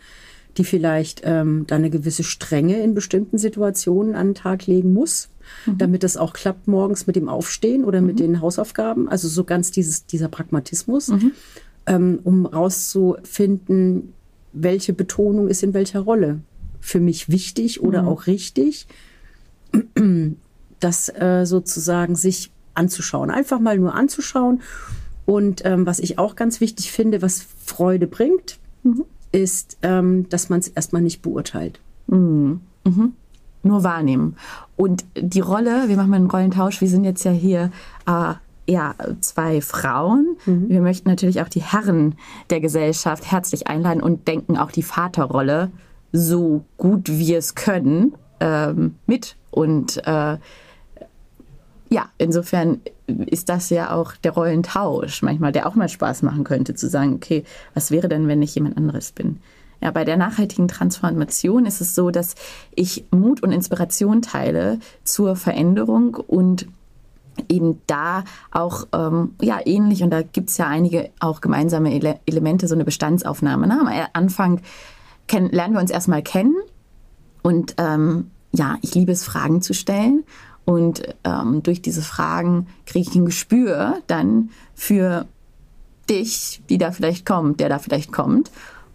die 0.57 0.65
vielleicht 0.65 1.23
ähm, 1.25 1.65
da 1.67 1.77
eine 1.77 1.91
gewisse 1.91 2.25
Strenge 2.25 2.83
in 2.83 2.95
bestimmten 2.95 3.39
Situationen 3.39 4.15
an 4.15 4.29
den 4.29 4.35
Tag 4.35 4.67
legen 4.67 4.93
muss 4.93 5.29
mhm. 5.67 5.79
damit 5.79 6.05
es 6.05 6.17
auch 6.17 6.33
klappt 6.33 6.69
morgens 6.69 7.07
mit 7.07 7.17
dem 7.17 7.29
Aufstehen 7.29 7.85
oder 7.85 8.01
mit 8.01 8.17
mhm. 8.17 8.21
den 8.21 8.41
Hausaufgaben. 8.41 9.09
Also 9.09 9.29
so 9.29 9.45
ganz 9.45 9.71
dieses, 9.71 10.07
dieser 10.07 10.29
Pragmatismus, 10.29 11.09
mhm. 11.09 11.33
ähm, 11.87 12.19
um 12.25 12.47
rauszufinden, 12.47 14.13
welche 14.53 14.93
Betonung 14.93 15.49
ist 15.49 15.63
in 15.63 15.75
welcher 15.75 16.01
Rolle 16.01 16.41
für 16.81 17.01
mich 17.01 17.29
wichtig 17.29 17.83
oder 17.83 18.03
mhm. 18.03 18.09
auch 18.09 18.27
richtig, 18.27 18.87
das 20.81 21.09
äh, 21.09 21.45
sozusagen 21.45 22.17
sich 22.17 22.51
anzuschauen. 22.75 23.31
Einfach 23.31 23.61
mal 23.61 23.79
nur 23.79 23.95
anzuschauen 23.95 24.63
Und 25.25 25.65
ähm, 25.65 25.87
was 25.87 26.01
ich 26.01 26.19
auch 26.19 26.37
ganz 26.37 26.61
wichtig 26.61 26.91
finde, 26.91 27.23
was 27.23 27.47
Freude 27.65 28.07
bringt, 28.07 28.59
mhm. 28.83 29.05
Ist, 29.33 29.79
ähm, 29.83 30.29
dass 30.29 30.49
man 30.49 30.61
es 30.61 30.69
erstmal 30.69 31.03
nicht 31.03 31.23
beurteilt. 31.23 31.81
Mhm. 32.07 32.61
Mhm. 32.85 33.13
Nur 33.63 33.85
wahrnehmen. 33.85 34.37
Und 34.77 35.05
die 35.17 35.41
Rolle, 35.41 35.89
wir 35.89 35.97
machen 35.97 36.11
mal 36.11 36.17
einen 36.17 36.31
Rollentausch, 36.31 36.81
wir 36.81 36.89
sind 36.89 37.05
jetzt 37.05 37.25
ja 37.25 37.31
hier 37.31 37.71
äh, 38.07 38.35
ja, 38.67 38.95
zwei 39.21 39.61
Frauen. 39.61 40.37
Mhm. 40.47 40.69
Wir 40.69 40.81
möchten 40.81 41.09
natürlich 41.09 41.41
auch 41.41 41.49
die 41.49 41.63
Herren 41.63 42.15
der 42.51 42.61
Gesellschaft 42.61 43.31
herzlich 43.31 43.67
einladen 43.67 44.03
und 44.03 44.29
denken 44.29 44.57
auch 44.57 44.71
die 44.71 44.83
Vaterrolle 44.83 45.71
so 46.13 46.65
gut 46.77 47.09
wir 47.09 47.39
es 47.39 47.55
können 47.55 48.15
ähm, 48.41 48.97
mit. 49.07 49.37
Und 49.51 50.07
äh, 50.07 50.39
ja, 51.93 52.09
insofern 52.17 52.81
ist 53.07 53.51
das 53.51 53.69
ja 53.69 53.95
auch 53.95 54.17
der 54.17 54.33
Rollentausch 54.33 55.21
manchmal, 55.21 55.53
der 55.53 55.67
auch 55.67 55.75
mal 55.75 55.91
Spaß 55.91 56.23
machen 56.23 56.43
könnte, 56.43 56.75
zu 56.75 56.89
sagen, 56.89 57.13
okay, 57.15 57.45
was 57.75 57.91
wäre 57.91 58.09
denn, 58.09 58.29
wenn 58.29 58.41
ich 58.41 58.55
jemand 58.55 58.79
anderes 58.79 59.13
bin? 59.13 59.41
Ja, 59.83 59.91
bei 59.91 60.05
der 60.05 60.17
nachhaltigen 60.17 60.69
Transformation 60.69 61.67
ist 61.67 61.83
es 61.83 61.95
so, 61.95 62.11
dass 62.11 62.35
ich 62.75 63.05
Mut 63.11 63.43
und 63.43 63.53
Inspiration 63.53 64.23
teile 64.23 64.79
zur 65.05 65.37
Veränderung 65.37 66.15
und 66.15 66.67
eben 67.51 67.79
da 67.87 68.25
auch 68.53 68.87
ähm, 68.95 69.35
ja 69.43 69.59
ähnlich 69.65 70.03
und 70.03 70.11
da 70.11 70.23
gibt 70.23 70.49
es 70.49 70.57
ja 70.57 70.69
einige 70.69 71.11
auch 71.21 71.43
gemeinsame 71.43 71.93
Ele 71.93 72.21
Elemente, 72.25 72.69
so 72.69 72.75
eine 72.75 72.85
Bestandsaufnahme. 72.85 73.67
Ne? 73.67 73.81
Am 73.81 74.09
Anfang 74.15 74.63
lernen 75.31 75.75
wir 75.75 75.81
uns 75.81 75.91
erstmal 75.91 76.23
kennen 76.23 76.55
und 77.43 77.75
ähm, 77.77 78.31
ja, 78.53 78.77
ich 78.83 78.95
liebe 78.95 79.13
es, 79.13 79.25
Fragen 79.25 79.61
zu 79.61 79.75
stellen 79.75 80.25
und 80.65 81.03
ähm, 81.25 81.63
durch 81.63 81.83
diese 81.83 82.03
Fragen 82.03 82.69
kriege 82.87 83.09
ich 83.09 83.17
ein 83.17 83.27
Gespür 83.27 83.99
dann 84.07 84.51
für 84.75 85.27
dich, 86.09 86.63
die 86.69 86.79
da 86.79 86.93
vielleicht 86.93 87.27
kommt, 87.27 87.61
der 87.61 87.69
da 87.69 87.79
vielleicht 87.79 88.13
kommt 88.13 88.51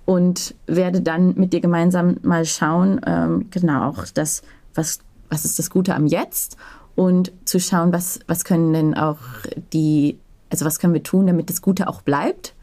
und 0.06 0.56
werde 0.68 1.02
dann 1.02 1.36
mit 1.36 1.52
dir 1.52 1.60
gemeinsam 1.60 2.18
mal 2.24 2.46
schauen, 2.46 3.02
ähm, 3.06 3.48
genau 3.52 3.90
auch 3.90 4.06
das, 4.14 4.42
was, 4.74 5.00
was 5.30 5.44
ist 5.44 5.60
das 5.60 5.70
Gute 5.70 5.96
am 5.96 6.06
Jetzt 6.08 6.58
und 6.96 7.32
zu 7.46 7.60
schauen, 7.60 7.92
was, 7.92 8.20
was 8.28 8.46
können 8.46 8.74
denn 8.74 8.94
auch 8.96 9.20
die, 9.74 10.18
also 10.50 10.66
was 10.66 10.80
können 10.80 10.94
wir 10.94 11.04
tun, 11.04 11.28
damit 11.28 11.50
das 11.50 11.62
Gute 11.62 11.90
auch 11.90 12.02
bleibt, 12.02 12.56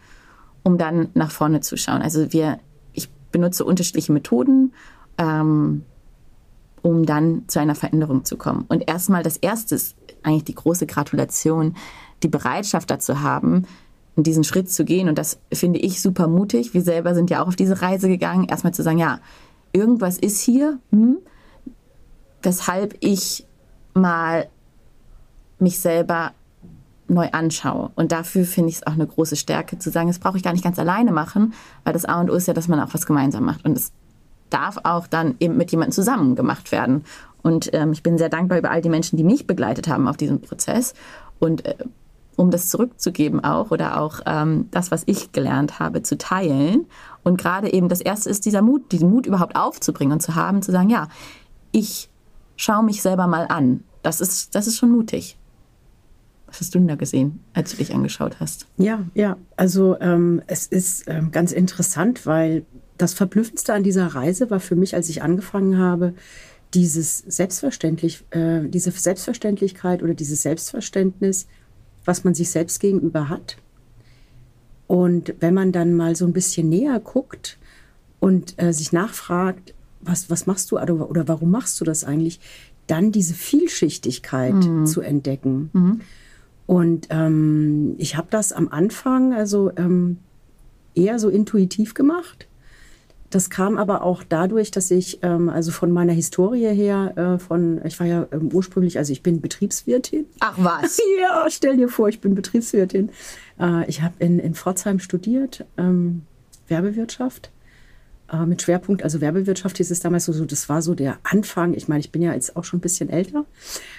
um 0.63 0.79
dann 0.79 1.11
nach 1.15 1.31
vorne 1.31 1.61
zu 1.61 1.77
schauen. 1.77 2.01
Also 2.01 2.33
wir, 2.33 2.59
ich 2.93 3.11
benutze 3.31 3.65
unterschiedliche 3.65 4.13
Methoden, 4.13 4.73
ähm, 5.19 5.83
um 6.85 7.07
dann 7.07 7.45
zu 7.49 7.59
einer 7.61 7.75
Veränderung 7.75 8.27
zu 8.27 8.37
kommen. 8.37 8.67
Und 8.69 8.87
erstmal 8.87 9.23
das 9.23 9.39
Erste 9.39 9.75
ist 9.75 9.97
eigentlich 10.23 10.45
die 10.45 10.55
große 10.55 10.87
Gratulation, 10.87 11.77
die 12.23 12.29
Bereitschaft 12.29 12.91
dazu 12.91 13.23
haben, 13.23 13.67
diesen 14.17 14.45
Schritt 14.45 14.71
zu 14.71 14.85
gehen. 14.85 15.09
Und 15.09 15.17
das 15.17 15.39
finde 15.51 15.79
ich 15.79 16.03
super 16.03 16.29
mutig. 16.29 16.75
Wir 16.75 16.83
selber 16.83 17.15
sind 17.15 17.31
ja 17.31 17.43
auch 17.43 17.49
auf 17.49 17.57
diese 17.57 17.81
Reise 17.81 18.09
gegangen, 18.09 18.45
erstmal 18.45 18.75
zu 18.75 18.83
sagen, 18.83 18.99
ja, 18.99 19.21
irgendwas 19.73 20.19
ist 20.19 20.43
hier, 20.43 20.79
hm, 20.91 21.17
weshalb 22.43 22.97
ich 23.01 23.47
mal 23.95 24.51
mich 25.59 25.79
selber 25.79 26.33
neu 27.09 27.31
anschaue. 27.33 27.93
Und 27.95 28.13
dafür 28.13 28.45
finde 28.45 28.69
ich 28.69 28.77
es 28.77 28.87
auch 28.87 28.93
eine 28.93 29.07
große 29.07 29.37
Stärke 29.37 29.79
zu 29.79 29.91
sagen, 29.91 30.09
das 30.09 30.19
brauche 30.19 30.37
ich 30.37 30.43
gar 30.43 30.53
nicht 30.53 30.65
ganz 30.65 30.79
alleine 30.79 31.13
machen, 31.13 31.55
weil 31.85 31.95
das 31.95 32.05
A 32.05 32.21
und 32.21 32.31
O 32.31 32.35
ist 32.35 32.47
ja, 32.47 32.53
dass 32.53 32.69
man 32.69 32.79
auch 32.79 32.93
was 32.93 33.07
gemeinsam 33.07 33.45
macht. 33.45 33.65
Und 33.65 33.75
es 33.75 33.93
darf 34.51 34.79
auch 34.85 35.07
dann 35.07 35.35
eben 35.41 35.57
mit 35.57 35.71
jemandem 35.71 35.93
zusammen 35.93 36.37
gemacht 36.37 36.73
werden. 36.73 37.05
Und 37.43 37.71
ähm, 37.75 37.93
ich 37.93 38.03
bin 38.03 38.19
sehr 38.19 38.29
dankbar 38.29 38.59
über 38.59 38.71
all 38.71 38.81
die 38.81 38.89
Menschen, 38.89 39.17
die 39.17 39.25
mich 39.25 39.47
begleitet 39.47 39.89
haben 39.89 40.09
auf 40.09 40.17
diesem 40.17 40.41
Prozess. 40.41 40.95
Und 41.39 41.67
äh, 41.67 41.75
um 42.37 42.51
das 42.51 42.69
zurückzugeben 42.69 43.43
auch 43.45 43.71
oder 43.71 44.01
auch 44.01 44.21
ähm, 44.27 44.69
das, 44.71 44.91
was 44.91 45.03
ich 45.07 45.33
gelernt 45.33 45.79
habe, 45.79 46.03
zu 46.03 46.19
teilen. 46.19 46.87
Und 47.23 47.41
gerade 47.41 47.73
eben 47.73 47.89
das 47.89 48.01
Erste 48.01 48.31
ist 48.31 48.45
dieser 48.45 48.63
Mut, 48.63 48.93
diesen 48.93 49.11
Mut 49.11 49.27
überhaupt 49.27 49.57
aufzubringen 49.57 50.13
und 50.13 50.21
zu 50.21 50.35
haben, 50.35 50.63
zu 50.63 50.73
sagen, 50.73 50.91
ja, 50.91 51.09
ich 51.73 52.11
schau 52.57 52.83
mich 52.83 53.03
selber 53.03 53.27
mal 53.27 53.47
an. 53.49 53.85
Das 54.03 54.21
ist, 54.21 54.55
das 54.55 54.67
ist 54.67 54.77
schon 54.77 54.91
mutig. 54.91 55.39
Was 56.47 56.61
hast 56.61 56.75
du 56.75 56.79
denn 56.79 56.89
da 56.89 56.95
gesehen, 56.95 57.41
als 57.53 57.73
du 57.73 57.79
dich 57.79 57.93
angeschaut 57.93 58.39
hast? 58.39 58.67
Ja, 58.77 59.01
ja, 59.15 59.37
also 59.57 59.99
ähm, 60.01 60.41
es 60.47 60.67
ist 60.67 61.09
ähm, 61.09 61.33
ganz 61.33 61.51
interessant, 61.51 62.27
weil 62.27 62.65
das 62.99 63.15
Verblüffendste 63.15 63.73
an 63.73 63.83
dieser 63.83 64.07
Reise 64.07 64.51
war 64.51 64.61
für 64.61 64.77
mich, 64.77 64.95
als 64.95 65.09
ich 65.09 65.23
angefangen 65.23 65.79
habe, 65.79 66.15
dieses 66.75 67.19
Selbstverständlich, 67.19 68.25
äh, 68.31 68.69
diese 68.69 68.91
Selbstverständlichkeit 68.91 70.03
oder 70.03 70.15
dieses 70.15 70.43
Selbstverständnis, 70.43 71.47
was 72.05 72.25
man 72.25 72.35
sich 72.35 72.51
selbst 72.51 72.81
gegenüber 72.81 73.29
hat. 73.29 73.57
Und 74.87 75.35
wenn 75.41 75.55
man 75.55 75.73
dann 75.73 75.95
mal 75.95 76.15
so 76.17 76.27
ein 76.27 76.33
bisschen 76.33 76.69
näher 76.69 77.01
guckt 77.01 77.59
und 78.21 78.55
äh, 78.63 78.73
sich 78.73 78.93
nachfragt, 78.93 79.75
was, 80.01 80.29
was 80.31 80.47
machst 80.47 80.71
du 80.71 80.79
oder, 80.79 81.09
oder 81.09 81.29
warum 81.29 81.51
machst 81.51 81.81
du 81.81 81.85
das 81.85 82.05
eigentlich, 82.05 82.41
dann 82.87 83.13
diese 83.13 83.35
Vielschichtigkeit 83.35 84.55
mhm. 84.55 84.87
zu 84.87 85.01
entdecken. 85.01 85.71
Mhm. 85.73 86.01
Und 86.67 87.07
ähm, 87.11 87.95
ich 87.99 88.17
habe 88.17 88.29
das 88.31 88.53
am 88.53 88.69
Anfang 88.69 89.33
also 89.33 89.71
ähm, 89.77 90.19
eher 90.95 91.19
so 91.19 91.29
intuitiv 91.29 91.95
gemacht. 91.95 92.47
Das 93.35 93.51
kam 93.51 93.79
aber 93.79 94.03
auch 94.03 94.23
dadurch, 94.23 94.71
dass 94.71 94.93
ich 94.93 95.19
ähm, 95.23 95.49
also 95.49 95.73
von 95.73 95.91
meiner 95.91 96.13
Historie 96.13 96.69
her, 96.69 97.15
äh, 97.17 97.39
von 97.41 97.85
ich 97.85 97.99
war 97.99 98.07
ja 98.07 98.29
ähm, 98.31 98.51
ursprünglich, 98.53 98.97
also 98.97 99.13
ich 99.13 99.25
bin 99.25 99.41
Betriebswirtin. 99.41 100.27
Ach 100.39 100.55
was? 100.57 101.01
ja, 101.21 101.45
stell 101.49 101.77
dir 101.77 101.89
vor, 101.89 102.09
ich 102.09 102.21
bin 102.21 102.37
Betriebswirtin. 102.37 103.11
Äh, 103.59 103.89
ich 103.89 104.03
habe 104.03 104.15
in, 104.21 104.39
in 104.39 104.55
Pforzheim 104.55 105.01
studiert, 105.01 105.65
ähm, 105.77 106.23
Werbewirtschaft 106.69 107.51
äh, 108.33 108.47
mit 108.47 108.63
Schwerpunkt, 108.63 109.03
also 109.03 109.21
Werbewirtschaft 109.21 109.77
hieß 109.77 109.91
es 109.91 110.01
damals 110.01 110.25
so, 110.25 110.45
das 110.47 110.69
war 110.71 110.81
so 110.81 110.95
der 110.95 111.19
Anfang, 111.25 111.75
ich 111.75 111.89
meine, 111.89 112.01
ich 112.01 112.11
bin 112.11 112.23
ja 112.23 112.33
jetzt 112.33 112.57
auch 112.57 112.65
schon 112.65 112.79
ein 112.79 112.81
bisschen 112.81 113.11
älter, 113.11 113.45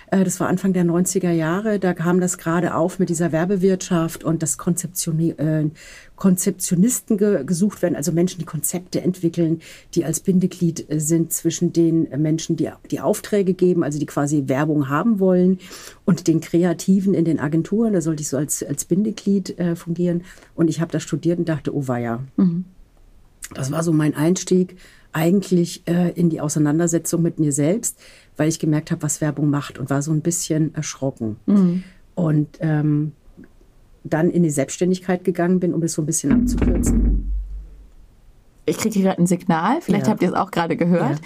äh, 0.09 0.23
das 0.23 0.39
war 0.39 0.47
Anfang 0.47 0.73
der 0.73 0.83
90er 0.83 1.29
Jahre, 1.31 1.77
da 1.77 1.93
kam 1.93 2.19
das 2.19 2.39
gerade 2.39 2.73
auf 2.73 2.97
mit 2.97 3.09
dieser 3.09 3.31
Werbewirtschaft 3.31 4.23
und 4.23 4.41
das 4.41 4.57
Konzeption, 4.57 5.19
äh, 5.19 5.69
Konzeptionisten 6.15 7.17
ge 7.17 7.43
gesucht 7.43 7.83
werden, 7.83 7.95
also 7.95 8.11
Menschen, 8.11 8.39
die 8.39 8.45
Konzepte 8.45 9.01
entwickeln, 9.01 9.61
die 9.93 10.05
als 10.05 10.21
Bindeglied 10.21 10.87
sind 10.89 11.31
zwischen 11.31 11.71
den 11.71 12.07
Menschen, 12.21 12.55
die 12.55 12.71
die 12.89 13.01
Aufträge 13.01 13.53
geben, 13.53 13.83
also 13.83 13.99
die 13.99 14.05
quasi 14.07 14.45
Werbung 14.47 14.89
haben 14.89 15.19
wollen 15.19 15.59
und 16.03 16.27
den 16.27 16.41
Kreativen 16.41 17.13
in 17.13 17.25
den 17.25 17.39
Agenturen, 17.39 17.93
da 17.93 18.01
sollte 18.01 18.21
ich 18.21 18.29
so 18.29 18.37
als, 18.37 18.63
als 18.63 18.85
Bindeglied 18.85 19.55
fungieren. 19.75 20.23
Und 20.55 20.69
ich 20.69 20.79
habe 20.79 20.91
da 20.91 21.01
studiert 21.01 21.37
und 21.37 21.49
dachte, 21.49 21.75
oh 21.75 21.87
weia. 21.87 22.23
Mhm 22.37 22.65
das 23.53 23.71
war 23.71 23.83
so 23.83 23.91
mein 23.91 24.15
Einstieg 24.15 24.77
eigentlich 25.11 25.87
äh, 25.87 26.11
in 26.11 26.29
die 26.29 26.41
Auseinandersetzung 26.41 27.21
mit 27.21 27.39
mir 27.39 27.51
selbst, 27.51 27.99
weil 28.35 28.49
ich 28.49 28.59
gemerkt 28.59 28.91
habe, 28.91 29.03
was 29.03 29.21
Werbung 29.21 29.49
macht 29.49 29.79
und 29.79 29.89
war 29.89 30.01
so 30.01 30.11
ein 30.11 30.21
bisschen 30.21 30.75
erschrocken. 30.75 31.37
Mhm. 31.45 31.83
Und 32.15 32.49
ähm, 32.59 33.13
dann 34.03 34.29
in 34.29 34.43
die 34.43 34.49
Selbstständigkeit 34.49 35.23
gegangen 35.23 35.59
bin, 35.59 35.73
um 35.73 35.81
es 35.83 35.93
so 35.93 36.01
ein 36.01 36.05
bisschen 36.05 36.31
abzukürzen. 36.31 37.31
Ich 38.65 38.77
kriege 38.77 38.93
hier 38.93 39.03
gerade 39.03 39.21
ein 39.21 39.27
Signal, 39.27 39.81
vielleicht 39.81 40.07
ja. 40.07 40.11
habt 40.11 40.21
ihr 40.21 40.29
es 40.29 40.35
auch 40.35 40.51
gerade 40.51 40.75
gehört. 40.75 41.19
Ja 41.19 41.25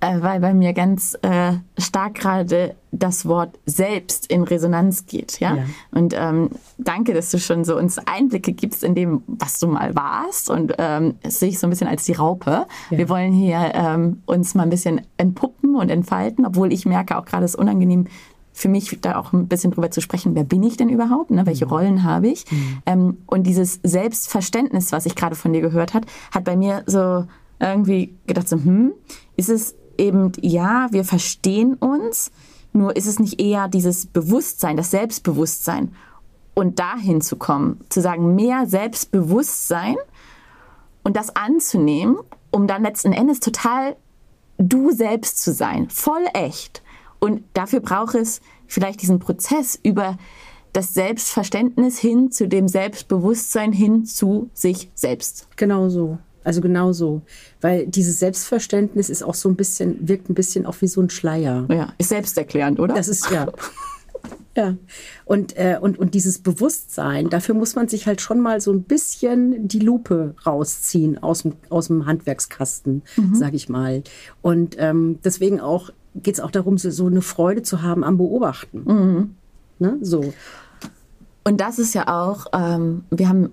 äh, 0.00 0.20
weil 0.20 0.40
bei 0.40 0.54
mir 0.54 0.72
ganz 0.72 1.16
äh, 1.22 1.52
stark 1.78 2.14
gerade 2.14 2.74
das 2.90 3.26
Wort 3.26 3.58
selbst 3.66 4.26
in 4.30 4.42
Resonanz 4.42 5.06
geht. 5.06 5.40
Ja? 5.40 5.56
ja. 5.56 5.64
Und 5.92 6.14
ähm, 6.16 6.50
danke, 6.78 7.14
dass 7.14 7.30
du 7.30 7.38
schon 7.38 7.64
so 7.64 7.76
uns 7.76 7.98
Einblicke 7.98 8.52
gibst 8.52 8.82
in 8.82 8.94
dem, 8.94 9.22
was 9.26 9.60
du 9.60 9.68
mal 9.68 9.94
warst. 9.94 10.50
Und 10.50 10.74
ähm, 10.78 11.14
das 11.22 11.38
sehe 11.38 11.50
ich 11.50 11.58
so 11.58 11.66
ein 11.66 11.70
bisschen 11.70 11.86
als 11.86 12.04
die 12.04 12.12
Raupe. 12.12 12.66
Ja. 12.90 12.98
Wir 12.98 13.08
wollen 13.08 13.32
hier 13.32 13.72
ähm, 13.74 14.22
uns 14.26 14.54
mal 14.54 14.64
ein 14.64 14.70
bisschen 14.70 15.02
entpuppen 15.18 15.76
und 15.76 15.90
entfalten, 15.90 16.46
obwohl 16.46 16.72
ich 16.72 16.86
merke 16.86 17.16
auch 17.16 17.24
gerade, 17.24 17.44
es 17.44 17.54
ist 17.54 17.60
unangenehm, 17.60 18.06
für 18.52 18.68
mich 18.68 18.98
da 19.00 19.18
auch 19.18 19.32
ein 19.32 19.46
bisschen 19.46 19.70
drüber 19.70 19.90
zu 19.90 20.00
sprechen, 20.00 20.34
wer 20.34 20.44
bin 20.44 20.62
ich 20.62 20.76
denn 20.76 20.88
überhaupt, 20.88 21.30
ne? 21.30 21.46
welche 21.46 21.66
mhm. 21.66 21.72
Rollen 21.72 22.02
habe 22.02 22.28
ich. 22.28 22.50
Mhm. 22.50 22.82
Ähm, 22.86 23.18
und 23.26 23.44
dieses 23.44 23.80
Selbstverständnis, 23.82 24.92
was 24.92 25.06
ich 25.06 25.14
gerade 25.14 25.36
von 25.36 25.52
dir 25.52 25.60
gehört 25.60 25.94
hat, 25.94 26.04
hat 26.32 26.44
bei 26.44 26.56
mir 26.56 26.82
so 26.86 27.24
irgendwie 27.60 28.14
gedacht, 28.26 28.48
so, 28.48 28.56
hm, 28.56 28.92
ist 29.36 29.50
es 29.50 29.74
eben, 30.00 30.32
ja, 30.40 30.88
wir 30.90 31.04
verstehen 31.04 31.74
uns, 31.74 32.32
nur 32.72 32.96
ist 32.96 33.06
es 33.06 33.18
nicht 33.18 33.40
eher 33.40 33.68
dieses 33.68 34.06
Bewusstsein, 34.06 34.76
das 34.76 34.90
Selbstbewusstsein 34.90 35.94
und 36.54 36.78
dahin 36.78 37.20
zu 37.20 37.36
kommen, 37.36 37.80
zu 37.88 38.00
sagen, 38.00 38.34
mehr 38.34 38.66
Selbstbewusstsein 38.66 39.96
und 41.02 41.16
das 41.16 41.36
anzunehmen, 41.36 42.16
um 42.50 42.66
dann 42.66 42.82
letzten 42.82 43.12
Endes 43.12 43.40
total 43.40 43.96
du 44.58 44.90
selbst 44.90 45.42
zu 45.42 45.52
sein, 45.52 45.88
voll 45.88 46.24
echt. 46.34 46.82
Und 47.18 47.42
dafür 47.54 47.80
braucht 47.80 48.14
es 48.14 48.40
vielleicht 48.66 49.02
diesen 49.02 49.18
Prozess 49.18 49.78
über 49.82 50.16
das 50.72 50.94
Selbstverständnis 50.94 51.98
hin 51.98 52.30
zu 52.30 52.46
dem 52.46 52.68
Selbstbewusstsein 52.68 53.72
hin 53.72 54.04
zu 54.04 54.50
sich 54.54 54.90
selbst. 54.94 55.48
Genau 55.56 55.88
so. 55.88 56.18
Also 56.44 56.60
genau 56.60 56.92
so. 56.92 57.22
Weil 57.60 57.86
dieses 57.86 58.18
Selbstverständnis 58.18 59.10
ist 59.10 59.22
auch 59.22 59.34
so 59.34 59.48
ein 59.48 59.56
bisschen, 59.56 60.08
wirkt 60.08 60.30
ein 60.30 60.34
bisschen 60.34 60.66
auch 60.66 60.76
wie 60.80 60.86
so 60.86 61.00
ein 61.00 61.10
Schleier. 61.10 61.66
Ja, 61.70 61.92
ist 61.98 62.08
selbsterklärend, 62.08 62.80
oder? 62.80 62.94
Das 62.94 63.08
ist, 63.08 63.30
ja. 63.30 63.48
Ja. 64.56 64.74
Und, 65.24 65.56
äh, 65.56 65.78
und, 65.80 65.98
und 65.98 66.14
dieses 66.14 66.38
Bewusstsein, 66.38 67.30
dafür 67.30 67.54
muss 67.54 67.76
man 67.76 67.88
sich 67.88 68.06
halt 68.06 68.20
schon 68.20 68.40
mal 68.40 68.60
so 68.60 68.72
ein 68.72 68.82
bisschen 68.82 69.68
die 69.68 69.78
Lupe 69.78 70.34
rausziehen 70.44 71.22
aus 71.22 71.42
dem, 71.42 71.54
aus 71.68 71.86
dem 71.86 72.06
Handwerkskasten, 72.06 73.02
mhm. 73.16 73.34
sag 73.34 73.54
ich 73.54 73.68
mal. 73.68 74.02
Und 74.42 74.76
ähm, 74.78 75.18
deswegen 75.24 75.60
auch 75.60 75.90
geht 76.16 76.34
es 76.34 76.40
auch 76.40 76.50
darum, 76.50 76.78
so, 76.78 76.90
so 76.90 77.06
eine 77.06 77.22
Freude 77.22 77.62
zu 77.62 77.82
haben 77.82 78.02
am 78.02 78.16
Beobachten. 78.18 78.82
Mhm. 78.84 79.34
Ne? 79.78 79.98
So. 80.02 80.34
Und 81.44 81.60
das 81.60 81.78
ist 81.78 81.94
ja 81.94 82.08
auch, 82.08 82.46
ähm, 82.52 83.04
wir 83.10 83.28
haben 83.28 83.50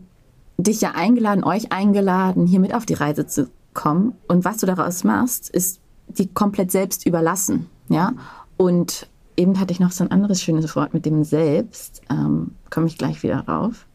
dich 0.58 0.82
ja 0.82 0.92
eingeladen, 0.92 1.44
euch 1.44 1.72
eingeladen, 1.72 2.48
hier 2.48 2.60
mit 2.60 2.74
auf 2.74 2.86
die 2.86 2.96
Reise 2.96 3.28
zu 3.28 3.50
kommen. 3.74 4.14
Und 4.28 4.44
was 4.44 4.58
du 4.58 4.66
daraus 4.66 5.04
machst, 5.04 5.50
ist 5.50 5.80
die 6.08 6.28
komplett 6.28 6.72
selbst 6.72 7.06
überlassen. 7.06 7.68
Ja. 7.90 8.14
Und 8.58 9.08
eben 9.36 9.60
hatte 9.60 9.72
ich 9.72 9.80
noch 9.80 9.92
so 9.92 10.04
ein 10.04 10.12
anderes 10.12 10.42
schönes 10.42 10.76
Wort 10.76 10.94
mit 10.94 11.06
dem 11.06 11.24
Selbst. 11.24 12.02
Ähm, 12.10 12.52
Komme 12.70 12.88
ich 12.88 12.98
gleich 12.98 13.22
wieder 13.24 13.48
rauf. 13.48 13.86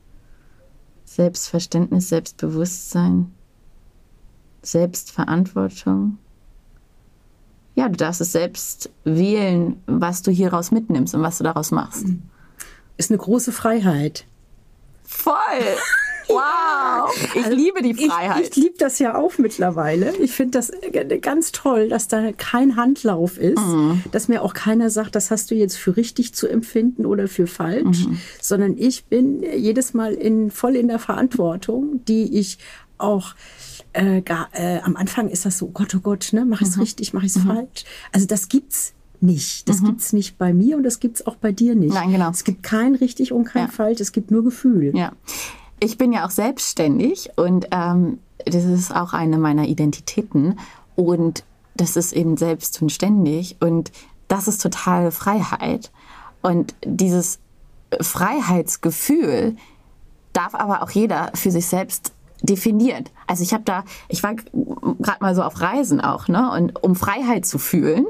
Selbstverständnis, 1.05 2.09
Selbstbewusstsein, 2.09 3.33
Selbstverantwortung. 4.63 6.17
Ja, 7.75 7.89
du 7.89 7.97
darfst 7.97 8.21
es 8.21 8.33
selbst 8.33 8.91
wählen, 9.05 9.83
was 9.87 10.23
du 10.23 10.31
hieraus 10.31 10.71
mitnimmst 10.71 11.15
und 11.15 11.23
was 11.23 11.39
du 11.39 11.45
daraus 11.45 11.71
machst. 11.71 12.07
Ist 12.97 13.11
eine 13.11 13.19
große 13.19 13.53
Freiheit. 13.53 14.27
Voll! 15.05 15.37
Wow, 16.33 17.15
ich 17.35 17.45
also 17.45 17.57
liebe 17.57 17.83
die 17.83 17.95
Freiheit. 17.95 18.43
Ich, 18.43 18.51
ich 18.51 18.57
liebe 18.57 18.75
das 18.79 18.99
ja 18.99 19.17
auch 19.17 19.39
mittlerweile. 19.39 20.17
Ich 20.17 20.33
finde 20.33 20.59
das 20.59 20.73
ganz 21.21 21.53
toll, 21.53 21.89
dass 21.89 22.09
da 22.09 22.33
kein 22.33 22.77
Handlauf 22.77 23.39
ist, 23.39 23.59
mhm. 23.59 24.03
dass 24.11 24.29
mir 24.29 24.43
auch 24.43 24.55
keiner 24.55 24.91
sagt, 24.91 25.15
das 25.15 25.31
hast 25.31 25.51
du 25.51 25.55
jetzt 25.55 25.77
für 25.77 25.97
richtig 25.97 26.35
zu 26.35 26.49
empfinden 26.49 27.07
oder 27.07 27.29
für 27.29 27.47
falsch, 27.47 28.07
mhm. 28.07 28.19
sondern 28.41 28.77
ich 28.79 29.05
bin 29.05 29.43
jedes 29.43 29.95
Mal 29.95 30.15
in, 30.15 30.51
voll 30.51 30.77
in 30.77 30.89
der 30.89 30.99
Verantwortung, 30.99 32.05
die 32.07 32.39
ich 32.39 32.59
auch 32.99 33.35
äh, 33.93 34.23
gar, 34.23 34.49
äh, 34.53 34.81
am 34.81 34.97
Anfang 34.97 35.29
ist 35.29 35.45
das 35.45 35.59
so, 35.59 35.67
oh 35.67 35.71
Gott, 35.73 35.95
oh 35.95 36.01
Gott, 36.01 36.31
ne, 36.33 36.45
mache 36.45 36.65
ich 36.65 36.71
es 36.71 36.77
mhm. 36.77 36.83
richtig, 36.83 37.13
mache 37.13 37.27
ich 37.27 37.37
es 37.37 37.45
mhm. 37.45 37.49
falsch. 37.49 37.85
Also 38.13 38.27
das 38.27 38.49
gibt's 38.49 38.95
nicht. 39.21 39.69
Das 39.69 39.81
mhm. 39.81 39.87
gibt's 39.87 40.13
nicht 40.13 40.39
bei 40.39 40.53
mir 40.53 40.77
und 40.77 40.83
das 40.83 41.01
gibt's 41.01 41.27
auch 41.27 41.37
bei 41.37 41.53
dir 41.53 41.75
nicht. 41.75 41.95
Nein, 41.95 42.11
genau. 42.11 42.31
Es 42.31 42.45
gibt 42.45 42.63
kein 42.63 42.95
richtig 42.95 43.33
und 43.33 43.45
kein 43.45 43.67
ja. 43.67 43.73
falsch, 43.73 44.01
es 44.01 44.13
gibt 44.13 44.31
nur 44.31 44.45
Gefühl. 44.45 44.97
Ja 44.97 45.13
ich 45.83 45.99
bin 45.99 46.13
ja 46.13 46.25
auch 46.25 46.31
selbstständig 46.31 47.31
und 47.35 47.67
ähm, 47.73 48.21
das 48.47 48.65
ist 48.65 48.95
auch 48.95 49.13
eine 49.13 49.37
meiner 49.37 49.67
Identitäten 49.67 50.59
und 50.95 51.43
das 51.75 51.97
ist 51.97 52.13
eben 52.13 52.37
selbst 52.37 52.81
und 53.61 53.93
das 54.29 54.49
ist 54.49 54.63
totale 54.63 55.11
Freiheit. 55.11 55.91
Und 56.41 56.75
dieses 56.85 57.41
Freiheitsgefühl 58.01 59.57
darf 60.33 60.55
aber 60.55 60.83
auch 60.83 60.91
jeder 60.91 61.33
für 61.35 61.51
sich 61.51 61.67
selbst 61.67 62.13
definieren. 62.43 63.05
Also 63.27 63.43
ich 63.43 63.53
habe 63.53 63.65
da, 63.65 63.85
ich 64.09 64.23
war 64.23 64.35
gerade 64.35 65.19
mal 65.21 65.35
so 65.35 65.43
auf 65.43 65.61
Reisen 65.61 66.01
auch, 66.01 66.29
ne, 66.29 66.51
und 66.53 66.83
um 66.83 66.95
Freiheit 66.95 67.45
zu 67.45 67.59
fühlen. 67.59 68.07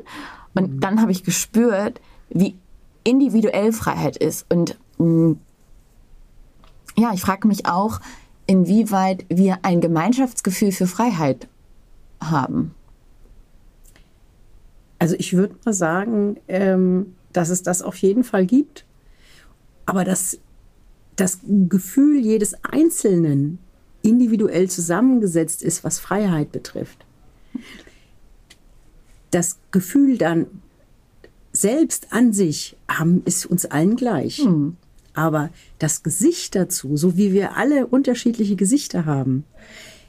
Und 0.54 0.80
dann 0.80 1.00
habe 1.00 1.12
ich 1.12 1.24
gespürt, 1.24 2.00
wie 2.28 2.56
individuell 3.04 3.72
Freiheit 3.72 4.16
ist 4.18 4.46
und 4.50 4.78
mh, 4.98 5.06
mm, 5.06 5.38
ja, 6.96 7.12
ich 7.14 7.20
frage 7.20 7.48
mich 7.48 7.66
auch, 7.66 8.00
inwieweit 8.46 9.24
wir 9.28 9.58
ein 9.62 9.80
Gemeinschaftsgefühl 9.80 10.72
für 10.72 10.86
Freiheit 10.86 11.48
haben. 12.20 12.74
Also 14.98 15.16
ich 15.18 15.32
würde 15.34 15.56
mal 15.64 15.72
sagen, 15.72 16.36
ähm, 16.48 17.14
dass 17.32 17.48
es 17.48 17.62
das 17.62 17.82
auf 17.82 17.96
jeden 17.96 18.24
Fall 18.24 18.46
gibt. 18.46 18.84
Aber 19.86 20.04
dass 20.04 20.38
das 21.16 21.40
Gefühl 21.68 22.20
jedes 22.20 22.54
Einzelnen 22.62 23.58
individuell 24.02 24.68
zusammengesetzt 24.68 25.62
ist, 25.62 25.84
was 25.84 25.98
Freiheit 25.98 26.52
betrifft. 26.52 27.04
Das 29.30 29.58
Gefühl 29.70 30.18
dann 30.18 30.46
selbst 31.52 32.12
an 32.12 32.32
sich 32.32 32.76
haben, 32.88 33.22
ist 33.24 33.46
uns 33.46 33.66
allen 33.66 33.96
gleich. 33.96 34.38
Hm. 34.38 34.76
Aber 35.14 35.50
das 35.78 36.02
Gesicht 36.02 36.54
dazu, 36.54 36.96
so 36.96 37.16
wie 37.16 37.32
wir 37.32 37.56
alle 37.56 37.86
unterschiedliche 37.86 38.56
Gesichter 38.56 39.04
haben, 39.04 39.44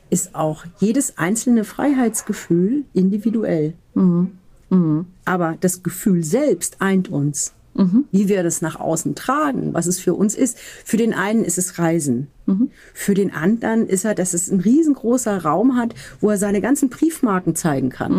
ist 0.09 0.35
auch 0.35 0.65
jedes 0.79 1.17
einzelne 1.17 1.63
Freiheitsgefühl 1.63 2.83
individuell. 2.93 3.73
Mhm. 3.95 4.31
Mhm. 4.69 5.05
Aber 5.25 5.57
das 5.59 5.83
Gefühl 5.83 6.23
selbst 6.23 6.81
eint 6.81 7.09
uns. 7.09 7.53
Mhm. 7.75 8.05
Wie 8.11 8.29
wir 8.29 8.43
das 8.43 8.61
nach 8.61 8.79
außen 8.79 9.15
tragen, 9.15 9.73
was 9.73 9.87
es 9.87 9.99
für 9.99 10.13
uns 10.13 10.35
ist. 10.35 10.59
Für 10.59 10.97
den 10.97 11.13
einen 11.13 11.43
ist 11.43 11.57
es 11.57 11.79
Reisen. 11.79 12.27
Mhm. 12.45 12.69
Für 12.93 13.15
den 13.15 13.33
anderen 13.33 13.87
ist 13.87 14.05
er, 14.05 14.13
dass 14.13 14.35
es 14.35 14.51
ein 14.51 14.59
riesengroßer 14.59 15.43
Raum 15.43 15.75
hat, 15.75 15.95
wo 16.21 16.29
er 16.29 16.37
seine 16.37 16.61
ganzen 16.61 16.89
Briefmarken 16.89 17.55
zeigen 17.55 17.89
kann. 17.89 18.11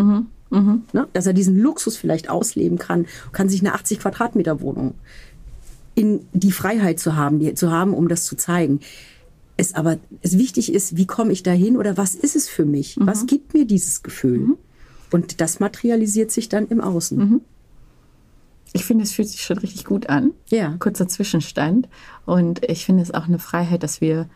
Mhm. 0.51 0.59
mhm. 0.59 0.83
Ne? 0.92 1.07
Dass 1.12 1.27
er 1.27 1.33
diesen 1.33 1.57
Luxus 1.57 1.97
vielleicht 1.97 2.29
ausleben 2.29 2.79
kann, 2.79 3.07
kann 3.31 3.49
sich 3.49 3.61
eine 3.61 3.75
80 3.75 4.01
Quadratmeter 4.01 4.61
Wohnung 4.61 4.94
in 5.94 6.26
die 6.33 6.52
Freiheit 6.52 6.98
zu 6.98 7.16
haben, 7.16 7.38
die, 7.38 7.54
zu 7.54 7.70
haben, 7.70 7.94
um 7.94 8.09
das 8.09 8.24
zu 8.24 8.37
zeigen. 8.37 8.80
Es 9.57 9.74
aber 9.74 9.98
es 10.20 10.37
wichtig 10.37 10.72
ist, 10.72 10.96
wie 10.96 11.07
komme 11.07 11.33
ich 11.33 11.42
dahin 11.42 11.76
oder 11.76 11.96
was 11.96 12.14
ist 12.14 12.35
es 12.35 12.48
für 12.48 12.64
mich? 12.64 12.96
Mhm. 12.96 13.07
Was 13.07 13.26
gibt 13.26 13.54
mir 13.54 13.66
dieses 13.66 14.02
Gefühl? 14.02 14.38
Mhm. 14.38 14.57
Und 15.12 15.40
das 15.40 15.61
materialisiert 15.61 16.33
sich 16.33 16.48
dann 16.48 16.66
im 16.66 16.80
Außen. 16.80 17.18
Mhm. 17.18 17.40
Ich 18.72 18.85
finde, 18.85 19.04
es 19.04 19.12
fühlt 19.12 19.28
sich 19.28 19.42
schon 19.42 19.59
richtig 19.59 19.85
gut 19.85 20.09
an. 20.09 20.33
Ja. 20.48 20.74
Kurzer 20.80 21.07
Zwischenstand. 21.07 21.88
Und 22.26 22.64
ich 22.68 22.85
finde 22.85 23.04
es 23.04 23.14
auch 23.14 23.28
eine 23.28 23.38
Freiheit, 23.38 23.85
dass 23.85 24.00
wir 24.00 24.28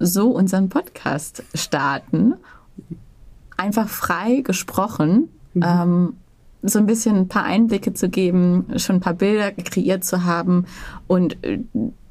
so 0.00 0.30
unseren 0.30 0.68
Podcast 0.68 1.44
starten. 1.54 2.34
Einfach 3.56 3.88
frei 3.88 4.40
gesprochen. 4.40 5.28
Mhm. 5.54 5.62
Ähm, 5.62 6.16
so 6.64 6.78
ein 6.78 6.86
bisschen 6.86 7.16
ein 7.16 7.28
paar 7.28 7.44
Einblicke 7.44 7.92
zu 7.92 8.08
geben, 8.08 8.66
schon 8.76 8.96
ein 8.96 9.00
paar 9.00 9.14
Bilder 9.14 9.52
kreiert 9.52 10.04
zu 10.04 10.24
haben 10.24 10.66
und 11.06 11.42
äh, 11.44 11.60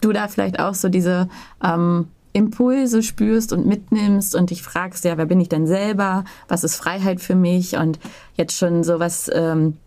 du 0.01 0.11
da 0.11 0.27
vielleicht 0.27 0.59
auch 0.59 0.75
so 0.75 0.89
diese 0.89 1.27
ähm, 1.63 2.07
Impulse 2.33 3.03
spürst 3.03 3.53
und 3.53 3.65
mitnimmst 3.65 4.35
und 4.35 4.49
dich 4.49 4.63
fragst, 4.63 5.05
ja, 5.05 5.17
wer 5.17 5.25
bin 5.25 5.39
ich 5.39 5.49
denn 5.49 5.67
selber? 5.67 6.23
Was 6.47 6.63
ist 6.63 6.75
Freiheit 6.75 7.21
für 7.21 7.35
mich? 7.35 7.77
Und 7.77 7.99
jetzt 8.35 8.57
schon 8.57 8.83
sowas 8.83 9.29
ähm, 9.33 9.77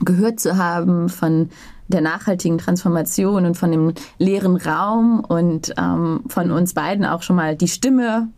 gehört 0.00 0.40
zu 0.40 0.56
haben 0.56 1.08
von 1.08 1.50
der 1.88 2.00
nachhaltigen 2.00 2.58
Transformation 2.58 3.44
und 3.44 3.56
von 3.56 3.72
dem 3.72 3.94
leeren 4.18 4.56
Raum 4.56 5.24
und 5.26 5.74
ähm, 5.76 6.22
von 6.28 6.52
uns 6.52 6.74
beiden 6.74 7.04
auch 7.04 7.22
schon 7.22 7.36
mal 7.36 7.56
die 7.56 7.68
Stimme 7.68 8.28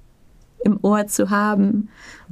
im 0.65 0.79
Ohr 0.83 1.07
zu 1.07 1.31
haben 1.31 1.89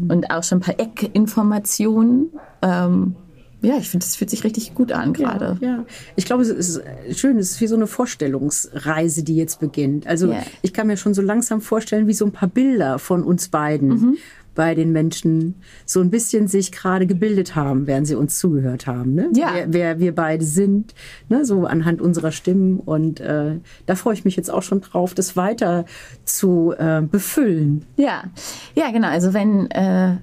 und 0.09 0.31
auch 0.31 0.43
schon 0.43 0.59
ein 0.59 0.63
paar 0.63 0.81
Eckinformationen. 0.81 2.31
Ähm, 2.63 3.17
ja, 3.63 3.77
ich 3.77 3.91
finde, 3.91 4.05
es 4.05 4.17
fühlt 4.17 4.31
sich 4.31 4.45
richtig 4.45 4.75
gut 4.75 4.93
an 4.93 5.13
gerade. 5.13 5.59
Ja, 5.61 5.69
ja, 5.69 5.85
ich 6.17 6.25
glaube, 6.25 6.43
es 6.43 6.49
ist 6.49 6.83
schön. 7.13 7.39
Es 7.39 7.53
ist 7.53 7.61
wie 7.61 7.67
so 7.67 7.77
eine 7.77 7.87
Vorstellungsreise, 7.87 9.23
die 9.23 9.37
jetzt 9.37 9.61
beginnt. 9.61 10.07
Also 10.07 10.29
yeah. 10.29 10.43
ich 10.63 10.73
kann 10.73 10.87
mir 10.87 10.97
schon 10.97 11.15
so 11.15 11.23
langsam 11.23 11.61
vorstellen, 11.61 12.07
wie 12.07 12.15
so 12.15 12.25
ein 12.25 12.33
paar 12.33 12.49
Bilder 12.49 12.99
von 12.99 13.23
uns 13.23 13.49
beiden 13.49 13.89
mhm. 13.89 14.17
bei 14.55 14.75
den 14.75 14.93
Menschen 14.93 15.57
so 15.85 16.01
ein 16.01 16.11
bisschen 16.11 16.49
sich 16.49 16.73
gerade 16.73 17.07
gebildet 17.07 17.55
haben, 17.55 17.87
während 17.87 18.07
sie 18.07 18.15
uns 18.15 18.39
zugehört 18.39 18.87
haben. 18.87 19.15
Ne? 19.15 19.29
Ja. 19.35 19.53
Wer, 19.55 19.73
wer 19.73 20.01
wir 20.01 20.15
beide 20.15 20.45
sind, 20.45 20.95
ne? 21.29 21.45
so 21.45 21.67
anhand 21.67 22.01
unserer 22.01 22.33
Stimmen. 22.33 22.81
Und 22.81 23.21
äh, 23.21 23.59
da 23.85 23.95
freue 23.95 24.15
ich 24.15 24.25
mich 24.25 24.37
jetzt 24.37 24.51
auch 24.51 24.63
schon 24.63 24.81
drauf, 24.81 25.13
das 25.13 25.37
weiter 25.37 25.85
zu 26.25 26.73
äh, 26.79 27.03
befüllen. 27.03 27.85
Ja, 27.97 28.25
ja, 28.75 28.91
genau. 28.91 29.09
Also 29.09 29.35
wenn 29.35 29.71
äh 29.71 30.17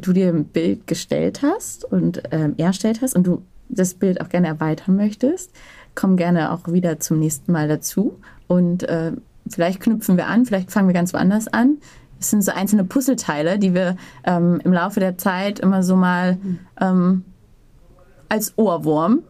du 0.00 0.12
dir 0.12 0.28
ein 0.28 0.44
Bild 0.44 0.86
gestellt 0.86 1.42
hast 1.42 1.84
und 1.84 2.22
ähm, 2.30 2.54
erstellt 2.56 3.00
hast 3.02 3.14
und 3.14 3.26
du 3.26 3.42
das 3.68 3.94
Bild 3.94 4.20
auch 4.20 4.28
gerne 4.28 4.46
erweitern 4.46 4.96
möchtest, 4.96 5.50
komm 5.94 6.16
gerne 6.16 6.52
auch 6.52 6.68
wieder 6.68 7.00
zum 7.00 7.18
nächsten 7.18 7.52
Mal 7.52 7.68
dazu. 7.68 8.18
Und 8.46 8.84
äh, 8.84 9.12
vielleicht 9.48 9.80
knüpfen 9.80 10.16
wir 10.16 10.26
an, 10.26 10.46
vielleicht 10.46 10.70
fangen 10.70 10.88
wir 10.88 10.94
ganz 10.94 11.12
woanders 11.12 11.48
an. 11.48 11.78
Es 12.20 12.30
sind 12.30 12.42
so 12.42 12.52
einzelne 12.52 12.84
Puzzleteile, 12.84 13.58
die 13.58 13.74
wir 13.74 13.96
ähm, 14.24 14.60
im 14.64 14.72
Laufe 14.72 15.00
der 15.00 15.18
Zeit 15.18 15.58
immer 15.58 15.82
so 15.82 15.96
mal 15.96 16.38
ähm, 16.80 17.24
als 18.28 18.54
Ohrwurm 18.56 19.22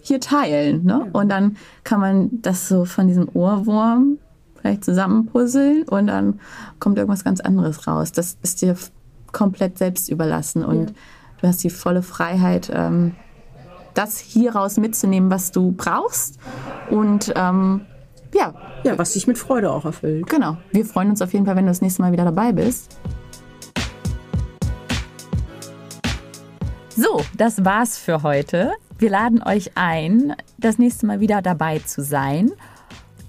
hier 0.00 0.20
teilen. 0.20 0.84
Ne? 0.84 1.06
Und 1.12 1.28
dann 1.28 1.56
kann 1.84 2.00
man 2.00 2.42
das 2.42 2.68
so 2.68 2.84
von 2.84 3.06
diesem 3.06 3.28
Ohrwurm 3.32 4.18
vielleicht 4.60 4.84
zusammenpuzzeln 4.84 5.84
und 5.84 6.06
dann 6.06 6.40
kommt 6.78 6.98
irgendwas 6.98 7.24
ganz 7.24 7.40
anderes 7.40 7.86
raus. 7.86 8.12
Das 8.12 8.36
ist 8.42 8.62
dir 8.62 8.76
komplett 9.32 9.78
selbst 9.78 10.08
überlassen 10.08 10.64
und 10.64 10.90
ja. 10.90 10.96
du 11.40 11.48
hast 11.48 11.64
die 11.64 11.70
volle 11.70 12.02
Freiheit, 12.02 12.70
ähm, 12.72 13.14
das 13.94 14.18
hieraus 14.18 14.76
mitzunehmen, 14.78 15.30
was 15.30 15.52
du 15.52 15.72
brauchst 15.72 16.38
und 16.90 17.32
ähm, 17.36 17.82
ja. 18.34 18.54
Ja, 18.84 18.98
was 18.98 19.12
dich 19.12 19.26
mit 19.26 19.38
Freude 19.38 19.70
auch 19.70 19.84
erfüllt. 19.84 20.28
Genau. 20.28 20.56
Wir 20.70 20.84
freuen 20.84 21.10
uns 21.10 21.20
auf 21.22 21.32
jeden 21.32 21.44
Fall, 21.46 21.56
wenn 21.56 21.66
du 21.66 21.70
das 21.70 21.82
nächste 21.82 22.02
Mal 22.02 22.12
wieder 22.12 22.24
dabei 22.24 22.52
bist. 22.52 22.98
So, 26.96 27.20
das 27.36 27.64
war's 27.64 27.98
für 27.98 28.22
heute. 28.22 28.72
Wir 28.98 29.10
laden 29.10 29.42
euch 29.42 29.72
ein, 29.76 30.34
das 30.58 30.78
nächste 30.78 31.06
Mal 31.06 31.20
wieder 31.20 31.42
dabei 31.42 31.78
zu 31.78 32.02
sein. 32.02 32.52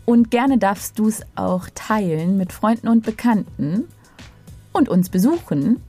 Und 0.05 0.31
gerne 0.31 0.57
darfst 0.57 0.99
du 0.99 1.07
es 1.07 1.21
auch 1.35 1.67
teilen 1.73 2.37
mit 2.37 2.51
Freunden 2.51 2.89
und 2.89 3.05
Bekannten 3.05 3.87
und 4.73 4.89
uns 4.89 5.09
besuchen. 5.09 5.81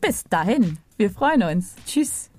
Bis 0.00 0.22
dahin, 0.30 0.78
wir 0.96 1.10
freuen 1.10 1.42
uns. 1.42 1.74
Tschüss. 1.84 2.30